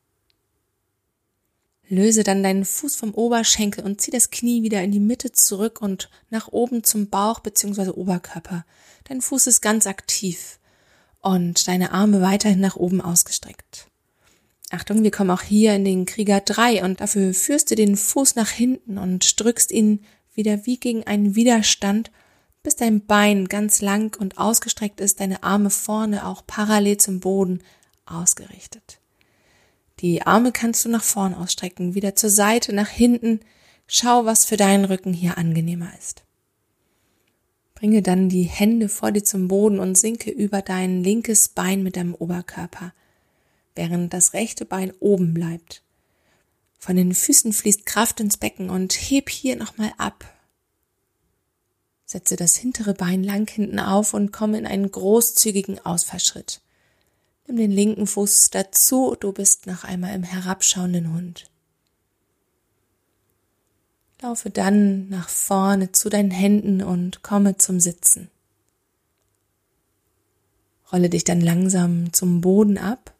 Löse 1.88 2.24
dann 2.24 2.42
deinen 2.42 2.66
Fuß 2.66 2.96
vom 2.96 3.14
Oberschenkel 3.14 3.84
und 3.84 4.02
zieh 4.02 4.10
das 4.10 4.32
Knie 4.32 4.64
wieder 4.64 4.82
in 4.82 4.92
die 4.92 5.00
Mitte 5.00 5.32
zurück 5.32 5.80
und 5.80 6.10
nach 6.32 6.48
oben 6.48 6.84
zum 6.84 7.12
Bauch 7.12 7.42
bzw. 7.42 7.92
Oberkörper. 7.92 8.66
Dein 9.04 9.22
Fuß 9.22 9.46
ist 9.46 9.62
ganz 9.62 9.86
aktiv 9.86 10.58
und 11.22 11.68
deine 11.68 11.92
Arme 11.92 12.22
weiterhin 12.22 12.60
nach 12.60 12.76
oben 12.76 13.00
ausgestreckt. 13.00 13.86
Achtung, 14.72 15.04
wir 15.04 15.12
kommen 15.12 15.30
auch 15.30 15.44
hier 15.44 15.76
in 15.76 15.86
den 15.86 16.08
Krieger 16.08 16.42
3 16.42 16.84
und 16.84 17.00
dafür 17.00 17.36
führst 17.36 17.70
du 17.70 17.76
den 17.76 17.96
Fuß 17.96 18.34
nach 18.38 18.50
hinten 18.50 18.98
und 18.98 19.40
drückst 19.40 19.72
ihn 19.72 20.04
wieder 20.34 20.66
wie 20.66 20.80
gegen 20.80 21.04
einen 21.04 21.36
Widerstand 21.36 22.10
bis 22.64 22.78
dein 22.78 23.06
Bein 23.06 23.48
ganz 23.50 23.82
lang 23.82 24.18
und 24.20 24.38
ausgestreckt 24.38 25.02
ist, 25.02 25.20
deine 25.20 25.44
Arme 25.44 25.70
vorne 25.70 26.26
auch 26.26 26.44
parallel 26.48 26.98
zum 26.98 27.20
Boden 27.20 27.62
ausgerichtet. 28.06 29.00
Die 30.00 30.24
Arme 30.24 30.52
kannst 30.52 30.84
du 30.86 30.90
nach 30.90 31.04
vorn 31.04 31.34
ausstrecken, 31.34 31.94
wieder 31.94 32.16
zur 32.16 32.30
Seite, 32.30 32.74
nach 32.74 32.90
hinten. 32.90 33.42
Schau, 33.86 34.26
was 34.26 34.46
für 34.46 34.58
deinen 34.58 34.86
Rücken 34.86 35.14
hier 35.14 35.38
angenehmer 35.38 35.92
ist. 36.00 36.24
Bringe 37.76 38.02
dann 38.02 38.30
die 38.30 38.44
Hände 38.44 38.88
vor 38.88 39.12
dir 39.12 39.24
zum 39.24 39.50
Boden 39.50 39.80
und 39.80 39.98
sinke 39.98 40.32
über 40.32 40.62
dein 40.62 41.04
linkes 41.04 41.50
Bein 41.50 41.84
mit 41.84 41.98
deinem 41.98 42.16
Oberkörper, 42.16 42.94
während 43.76 44.14
das 44.14 44.34
rechte 44.34 44.66
Bein 44.66 44.94
oben 45.00 45.34
bleibt. 45.34 45.84
Von 46.80 46.96
den 46.96 47.14
Füßen 47.14 47.54
fließt 47.54 47.86
Kraft 47.86 48.20
ins 48.20 48.38
Becken 48.38 48.70
und 48.70 48.94
heb 48.94 49.30
hier 49.30 49.56
nochmal 49.58 49.94
ab, 49.98 50.33
Setze 52.14 52.36
das 52.36 52.56
hintere 52.56 52.94
Bein 52.94 53.24
lang 53.24 53.50
hinten 53.50 53.80
auf 53.80 54.14
und 54.14 54.32
komme 54.32 54.60
in 54.60 54.68
einen 54.68 54.92
großzügigen 54.92 55.84
Ausfallschritt. 55.84 56.62
Nimm 57.48 57.58
den 57.58 57.72
linken 57.72 58.06
Fuß 58.06 58.52
dazu, 58.52 59.18
du 59.20 59.32
bist 59.32 59.66
noch 59.66 59.84
einmal 59.84 60.14
im 60.14 60.22
herabschauenden 60.22 61.12
Hund. 61.12 61.50
Laufe 64.22 64.52
dann 64.52 65.10
nach 65.10 65.28
vorne 65.28 65.92
zu 65.92 66.10
deinen 66.10 66.30
Händen 66.30 66.84
und 66.84 67.24
komme 67.24 67.58
zum 67.58 67.80
Sitzen. 67.80 68.30
Rolle 70.92 71.10
dich 71.10 71.24
dann 71.24 71.42
langsam 71.42 72.14
zum 72.14 72.42
Boden 72.42 72.78
ab. 72.78 73.16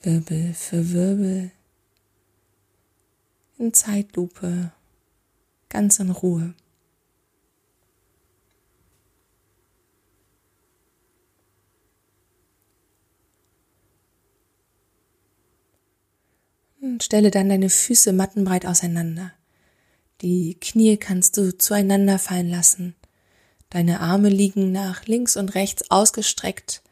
Wirbel 0.00 0.54
für 0.54 0.90
Wirbel. 0.92 1.50
In 3.58 3.74
Zeitlupe 3.74 4.72
ganz 5.70 5.98
in 5.98 6.10
Ruhe. 6.10 6.54
Und 16.82 17.02
stelle 17.02 17.30
dann 17.30 17.48
deine 17.48 17.70
Füße 17.70 18.12
mattenbreit 18.12 18.66
auseinander. 18.66 19.32
Die 20.22 20.58
Knie 20.60 20.98
kannst 20.98 21.36
du 21.36 21.56
zueinander 21.56 22.18
fallen 22.18 22.50
lassen. 22.50 22.94
Deine 23.70 24.00
Arme 24.00 24.28
liegen 24.28 24.72
nach 24.72 25.06
links 25.06 25.36
und 25.36 25.54
rechts 25.54 25.90
ausgestreckt. 25.90 26.82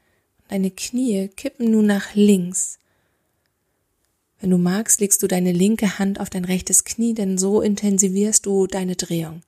Deine 0.49 0.71
Knie 0.71 1.29
kippen 1.29 1.71
nun 1.71 1.87
nach 1.87 2.15
links. 2.15 2.79
Wenn 4.41 4.51
du 4.51 4.59
magst, 4.59 5.01
legst 5.01 5.23
du 5.23 5.27
deine 5.27 5.53
linke 5.53 5.99
Hand 5.99 6.21
auf 6.21 6.31
dein 6.31 6.45
rechtes 6.45 6.85
Knie, 6.85 7.15
denn 7.15 7.39
so 7.39 7.61
intensivierst 7.61 8.47
du 8.47 8.67
deine 8.67 8.95
Drehung. 8.95 9.43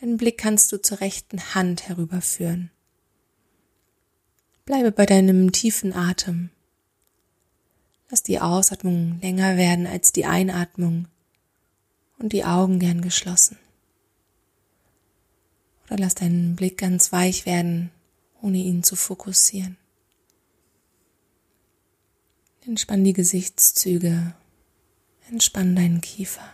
Deinen 0.00 0.16
Blick 0.16 0.38
kannst 0.38 0.72
du 0.72 0.82
zur 0.82 1.00
rechten 1.00 1.54
Hand 1.54 1.88
herüberführen. 1.88 2.70
Bleibe 4.64 4.90
bei 4.90 5.06
deinem 5.06 5.52
tiefen 5.52 5.92
Atem. 5.92 6.50
Lass 8.10 8.22
die 8.22 8.40
Ausatmung 8.40 9.18
länger 9.22 9.56
werden 9.56 9.86
als 9.86 10.12
die 10.12 10.26
Einatmung 10.26 11.06
und 12.18 12.32
die 12.32 12.44
Augen 12.44 12.78
gern 12.78 13.00
geschlossen. 13.00 13.56
Oder 15.86 15.98
lass 15.98 16.14
deinen 16.14 16.56
Blick 16.56 16.78
ganz 16.78 17.12
weich 17.12 17.46
werden, 17.46 17.90
ohne 18.40 18.58
ihn 18.58 18.82
zu 18.82 18.96
fokussieren. 18.96 19.76
Entspann 22.64 23.02
die 23.02 23.12
Gesichtszüge, 23.12 24.34
entspann 25.28 25.74
deinen 25.74 26.00
Kiefer. 26.00 26.46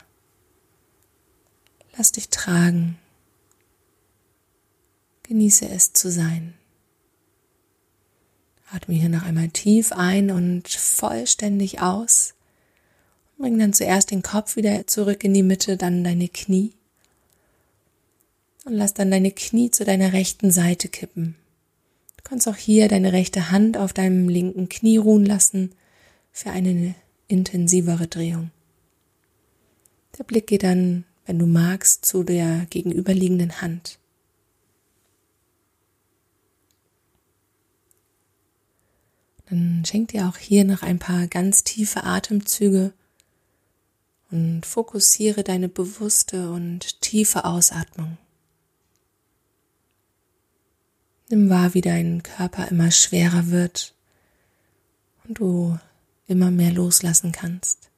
Lass 1.98 2.12
dich 2.12 2.30
tragen. 2.30 2.96
Genieße 5.24 5.68
es 5.68 5.92
zu 5.92 6.10
sein. 6.10 6.54
Atme 8.70 8.94
hier 8.94 9.10
noch 9.10 9.24
einmal 9.24 9.50
tief 9.50 9.92
ein 9.92 10.30
und 10.30 10.66
vollständig 10.68 11.82
aus. 11.82 12.32
Bring 13.36 13.58
dann 13.58 13.74
zuerst 13.74 14.10
den 14.10 14.22
Kopf 14.22 14.56
wieder 14.56 14.86
zurück 14.86 15.24
in 15.24 15.34
die 15.34 15.42
Mitte, 15.42 15.76
dann 15.76 16.04
deine 16.04 16.28
Knie. 16.28 16.72
Und 18.64 18.72
lass 18.72 18.94
dann 18.94 19.10
deine 19.10 19.30
Knie 19.30 19.70
zu 19.70 19.84
deiner 19.84 20.14
rechten 20.14 20.50
Seite 20.50 20.88
kippen. 20.88 21.34
Du 22.16 22.24
kannst 22.24 22.48
auch 22.48 22.56
hier 22.56 22.88
deine 22.88 23.12
rechte 23.12 23.50
Hand 23.50 23.76
auf 23.76 23.92
deinem 23.92 24.30
linken 24.30 24.70
Knie 24.70 24.96
ruhen 24.96 25.26
lassen 25.26 25.74
für 26.38 26.50
eine 26.50 26.94
intensivere 27.26 28.06
Drehung. 28.06 28.52
Der 30.16 30.22
Blick 30.22 30.46
geht 30.46 30.62
dann, 30.62 31.04
wenn 31.26 31.36
du 31.36 31.46
magst, 31.46 32.04
zu 32.04 32.22
der 32.22 32.66
gegenüberliegenden 32.70 33.60
Hand. 33.60 33.98
Dann 39.50 39.82
schenk 39.84 40.10
dir 40.10 40.28
auch 40.28 40.36
hier 40.36 40.64
noch 40.64 40.82
ein 40.82 41.00
paar 41.00 41.26
ganz 41.26 41.64
tiefe 41.64 42.04
Atemzüge 42.04 42.92
und 44.30 44.64
fokussiere 44.64 45.42
deine 45.42 45.68
bewusste 45.68 46.52
und 46.52 47.00
tiefe 47.00 47.46
Ausatmung. 47.46 48.16
Nimm 51.30 51.50
wahr, 51.50 51.74
wie 51.74 51.80
dein 51.80 52.22
Körper 52.22 52.68
immer 52.68 52.92
schwerer 52.92 53.48
wird 53.48 53.92
und 55.24 55.40
du 55.40 55.78
immer 56.28 56.50
mehr 56.50 56.72
loslassen 56.72 57.32
kannst. 57.32 57.90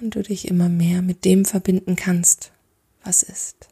Und 0.00 0.16
du 0.16 0.22
dich 0.22 0.48
immer 0.48 0.68
mehr 0.68 1.02
mit 1.02 1.24
dem 1.24 1.44
verbinden 1.44 1.94
kannst, 1.94 2.50
was 3.04 3.22
ist. 3.22 3.68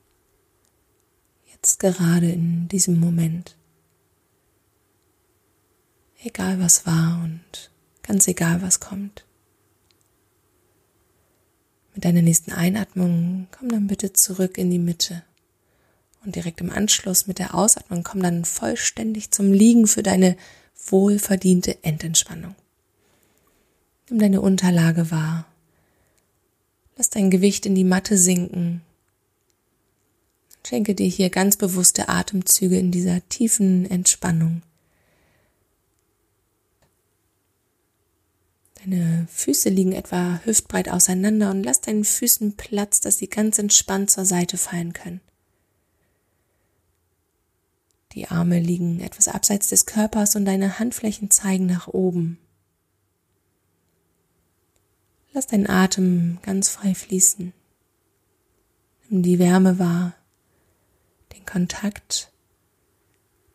Jetzt 1.52 1.80
gerade 1.80 2.30
in 2.30 2.68
diesem 2.68 3.00
Moment. 3.00 3.56
Egal 6.22 6.60
was 6.60 6.86
war 6.86 7.20
und 7.24 7.70
ganz 8.02 8.28
egal 8.28 8.62
was 8.62 8.78
kommt. 8.78 9.24
Mit 11.94 12.04
deiner 12.04 12.22
nächsten 12.22 12.52
Einatmung 12.52 13.48
komm 13.50 13.68
dann 13.68 13.86
bitte 13.86 14.12
zurück 14.12 14.56
in 14.56 14.70
die 14.70 14.78
Mitte. 14.78 15.24
Und 16.24 16.36
direkt 16.36 16.60
im 16.60 16.70
Anschluss 16.70 17.26
mit 17.26 17.38
der 17.38 17.54
Ausatmung 17.54 18.04
komm 18.04 18.22
dann 18.22 18.44
vollständig 18.44 19.32
zum 19.32 19.52
Liegen 19.52 19.86
für 19.86 20.02
deine 20.02 20.36
wohlverdiente 20.86 21.82
Endentspannung. 21.82 22.54
Nimm 24.08 24.18
deine 24.18 24.40
Unterlage 24.40 25.10
wahr. 25.10 25.46
Lass 26.96 27.10
dein 27.10 27.30
Gewicht 27.30 27.66
in 27.66 27.74
die 27.74 27.84
Matte 27.84 28.18
sinken. 28.18 28.82
Schenke 30.66 30.94
dir 30.94 31.08
hier 31.08 31.30
ganz 31.30 31.56
bewusste 31.56 32.08
Atemzüge 32.08 32.78
in 32.78 32.90
dieser 32.90 33.26
tiefen 33.28 33.90
Entspannung. 33.90 34.62
Deine 38.84 39.26
Füße 39.30 39.68
liegen 39.68 39.92
etwa 39.92 40.40
hüftbreit 40.44 40.88
auseinander 40.88 41.50
und 41.50 41.62
lass 41.62 41.80
deinen 41.80 42.04
Füßen 42.04 42.56
Platz, 42.56 43.00
dass 43.00 43.18
sie 43.18 43.28
ganz 43.28 43.58
entspannt 43.58 44.10
zur 44.10 44.24
Seite 44.24 44.58
fallen 44.58 44.92
können. 44.92 45.20
Die 48.14 48.28
Arme 48.28 48.60
liegen 48.60 49.00
etwas 49.00 49.28
abseits 49.28 49.68
des 49.68 49.86
Körpers 49.86 50.36
und 50.36 50.44
deine 50.44 50.78
Handflächen 50.78 51.30
zeigen 51.30 51.66
nach 51.66 51.88
oben. 51.88 52.38
Lass 55.32 55.46
deinen 55.46 55.68
Atem 55.68 56.38
ganz 56.42 56.68
frei 56.68 56.94
fließen. 56.94 57.54
Nimm 59.08 59.22
die 59.22 59.38
Wärme 59.38 59.78
wahr, 59.78 60.14
den 61.34 61.46
Kontakt, 61.46 62.30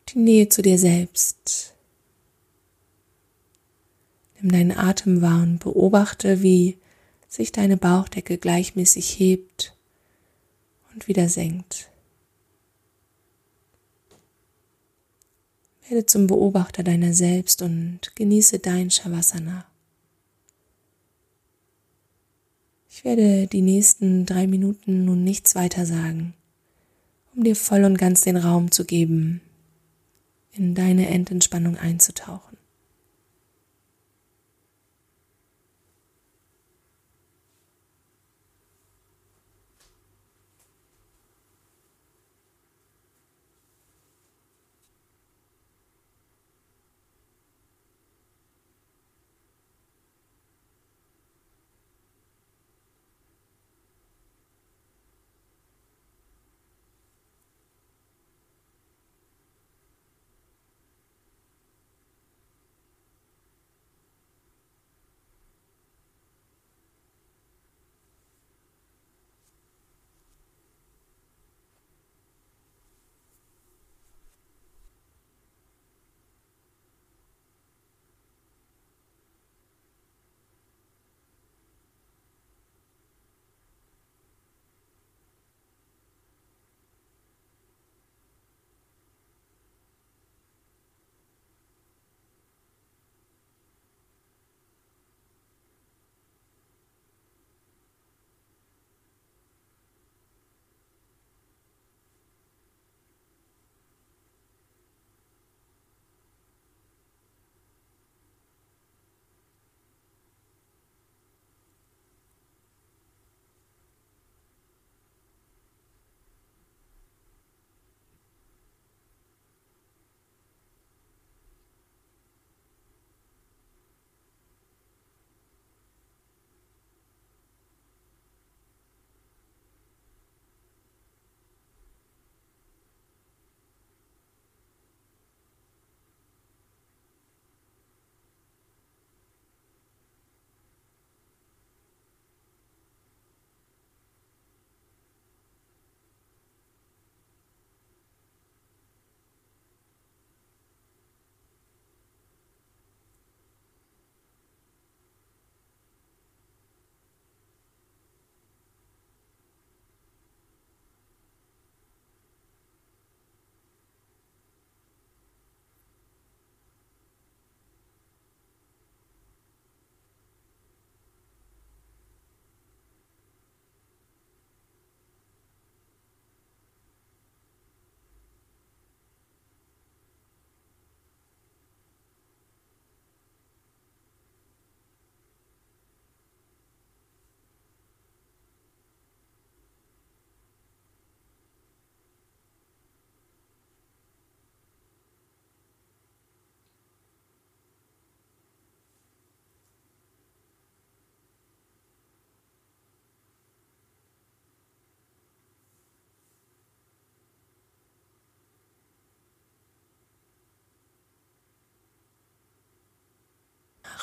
die 0.09 0.19
Nähe 0.19 0.49
zu 0.49 0.63
dir 0.63 0.79
selbst. 0.79 1.75
Nimm 4.39 4.51
deinen 4.51 4.71
Atem 4.71 5.21
wahr 5.21 5.43
und 5.43 5.59
beobachte, 5.59 6.41
wie 6.41 6.77
sich 7.27 7.51
deine 7.51 7.77
Bauchdecke 7.77 8.39
gleichmäßig 8.39 9.19
hebt 9.19 9.75
und 10.93 11.07
wieder 11.07 11.29
senkt. 11.29 11.91
Werde 15.89 16.05
zum 16.05 16.27
Beobachter 16.27 16.83
deiner 16.83 17.13
selbst 17.13 17.61
und 17.61 17.99
genieße 18.15 18.59
dein 18.59 18.91
Shavasana. 18.91 19.65
Ich 22.89 23.05
werde 23.05 23.47
die 23.47 23.61
nächsten 23.61 24.25
drei 24.25 24.47
Minuten 24.47 25.05
nun 25.05 25.23
nichts 25.23 25.53
weiter 25.55 25.85
sagen, 25.85 26.33
um 27.35 27.43
dir 27.43 27.55
voll 27.55 27.83
und 27.83 27.97
ganz 27.97 28.21
den 28.21 28.37
Raum 28.37 28.71
zu 28.71 28.85
geben, 28.85 29.41
in 30.51 30.73
deine 30.73 31.07
Endentspannung 31.07 31.77
einzutauchen. 31.77 32.46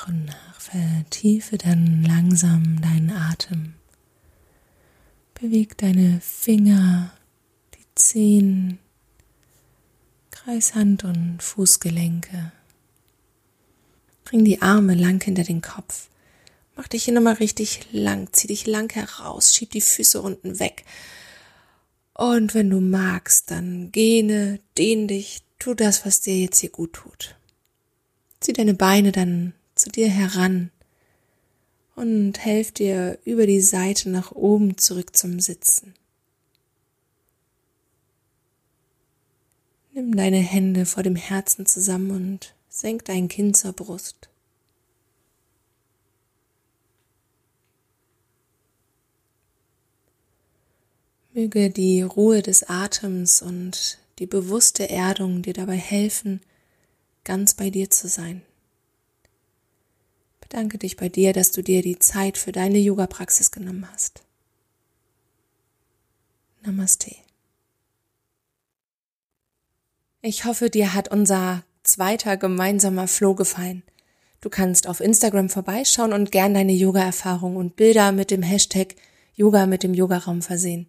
Nach 0.05 0.07
und 0.07 0.25
nach 0.25 0.59
vertiefe 0.59 1.57
dann 1.57 2.03
langsam 2.03 2.81
deinen 2.81 3.11
Atem. 3.11 3.73
Beweg 5.33 5.77
deine 5.77 6.19
Finger, 6.21 7.11
die 7.75 7.85
Zehen, 7.95 8.79
Kreishand 10.31 11.03
und 11.03 11.41
Fußgelenke. 11.41 12.51
Bring 14.23 14.45
die 14.45 14.61
Arme 14.61 14.95
lang 14.95 15.23
hinter 15.23 15.43
den 15.43 15.61
Kopf. 15.61 16.09
Mach 16.75 16.87
dich 16.87 17.05
hier 17.05 17.13
nochmal 17.13 17.35
richtig 17.35 17.87
lang, 17.91 18.29
zieh 18.31 18.47
dich 18.47 18.65
lang 18.65 18.91
heraus, 18.93 19.53
schieb 19.53 19.71
die 19.71 19.81
Füße 19.81 20.21
unten 20.21 20.59
weg. 20.59 20.83
Und 22.13 22.53
wenn 22.53 22.69
du 22.69 22.79
magst, 22.79 23.51
dann 23.51 23.91
gähne, 23.91 24.59
dehn 24.77 25.07
dich, 25.07 25.43
tu 25.59 25.73
das, 25.73 26.05
was 26.05 26.21
dir 26.21 26.37
jetzt 26.37 26.59
hier 26.59 26.69
gut 26.69 26.93
tut. 26.93 27.35
Zieh 28.39 28.53
deine 28.53 28.73
Beine 28.73 29.11
dann 29.11 29.53
zu 29.75 29.89
dir 29.89 30.09
heran 30.09 30.71
und 31.95 32.39
helf 32.39 32.71
dir 32.71 33.19
über 33.25 33.45
die 33.45 33.61
Seite 33.61 34.09
nach 34.09 34.31
oben 34.31 34.77
zurück 34.77 35.15
zum 35.15 35.39
Sitzen. 35.39 35.93
Nimm 39.93 40.15
deine 40.15 40.39
Hände 40.39 40.85
vor 40.85 41.03
dem 41.03 41.15
Herzen 41.15 41.65
zusammen 41.65 42.11
und 42.11 42.53
senk 42.67 43.05
dein 43.05 43.29
Kinn 43.29 43.53
zur 43.53 43.71
Brust. 43.71 44.29
Möge 51.33 51.69
die 51.69 52.01
Ruhe 52.01 52.41
des 52.41 52.63
Atems 52.69 53.41
und 53.41 53.99
die 54.19 54.25
bewusste 54.25 54.89
Erdung 54.89 55.41
dir 55.41 55.53
dabei 55.53 55.77
helfen, 55.77 56.41
ganz 57.25 57.53
bei 57.53 57.69
dir 57.69 57.89
zu 57.89 58.07
sein. 58.07 58.41
Bedanke 60.47 60.77
dich 60.77 60.95
bei 60.95 61.09
dir, 61.09 61.33
dass 61.33 61.51
du 61.51 61.63
dir 61.63 61.81
die 61.81 61.97
Zeit 61.97 62.37
für 62.37 62.51
deine 62.51 62.77
Yoga-Praxis 62.77 63.49
genommen 63.49 63.89
hast. 63.91 64.21
Namaste. 66.61 67.15
Ich 70.21 70.45
hoffe, 70.45 70.69
dir 70.69 70.93
hat 70.93 71.07
unser 71.07 71.63
zweiter 71.81 72.37
gemeinsamer 72.37 73.07
Flow 73.07 73.33
gefallen. 73.33 73.81
Du 74.39 74.51
kannst 74.51 74.87
auf 74.87 74.99
Instagram 74.99 75.49
vorbeischauen 75.49 76.13
und 76.13 76.31
gern 76.31 76.53
deine 76.53 76.73
Yoga-Erfahrung 76.73 77.55
und 77.55 77.75
Bilder 77.75 78.11
mit 78.11 78.29
dem 78.29 78.43
Hashtag 78.43 78.95
Yoga 79.33 79.65
mit 79.65 79.81
dem 79.81 79.95
Yogaraum 79.95 80.43
versehen. 80.43 80.87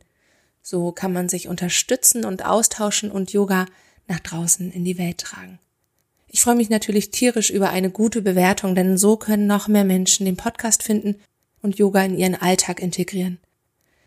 So 0.62 0.92
kann 0.92 1.14
man 1.14 1.31
sich 1.31 1.49
unterstützen 1.49 2.27
und 2.27 2.45
austauschen 2.45 3.11
und 3.11 3.33
Yoga 3.33 3.64
nach 4.07 4.21
draußen 4.21 4.71
in 4.71 4.85
die 4.85 4.99
Welt 4.99 5.19
tragen. 5.19 5.59
Ich 6.37 6.42
freue 6.42 6.57
mich 6.57 6.68
natürlich 6.68 7.12
tierisch 7.12 7.49
über 7.49 7.70
eine 7.70 7.88
gute 7.88 8.20
Bewertung, 8.20 8.75
denn 8.75 8.99
so 8.99 9.16
können 9.16 9.46
noch 9.46 9.68
mehr 9.68 9.85
Menschen 9.85 10.27
den 10.27 10.37
Podcast 10.37 10.83
finden 10.83 11.16
und 11.62 11.79
Yoga 11.79 12.05
in 12.05 12.14
ihren 12.14 12.35
Alltag 12.35 12.83
integrieren. 12.83 13.38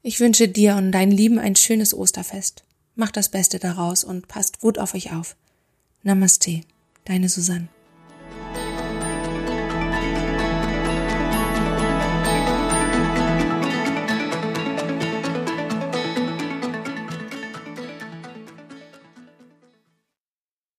Ich 0.03 0.19
wünsche 0.19 0.47
dir 0.47 0.75
und 0.75 0.91
deinen 0.91 1.11
Lieben 1.11 1.39
ein 1.39 1.55
schönes 1.55 1.91
Osterfest. 1.91 2.65
Macht 2.93 3.17
das 3.17 3.29
Beste 3.29 3.57
daraus 3.57 4.03
und 4.03 4.27
passt 4.27 4.59
gut 4.59 4.77
auf 4.77 4.93
euch 4.93 5.11
auf. 5.11 5.35
Namaste, 6.03 6.61
deine 7.03 7.29
Susanne. 7.29 7.67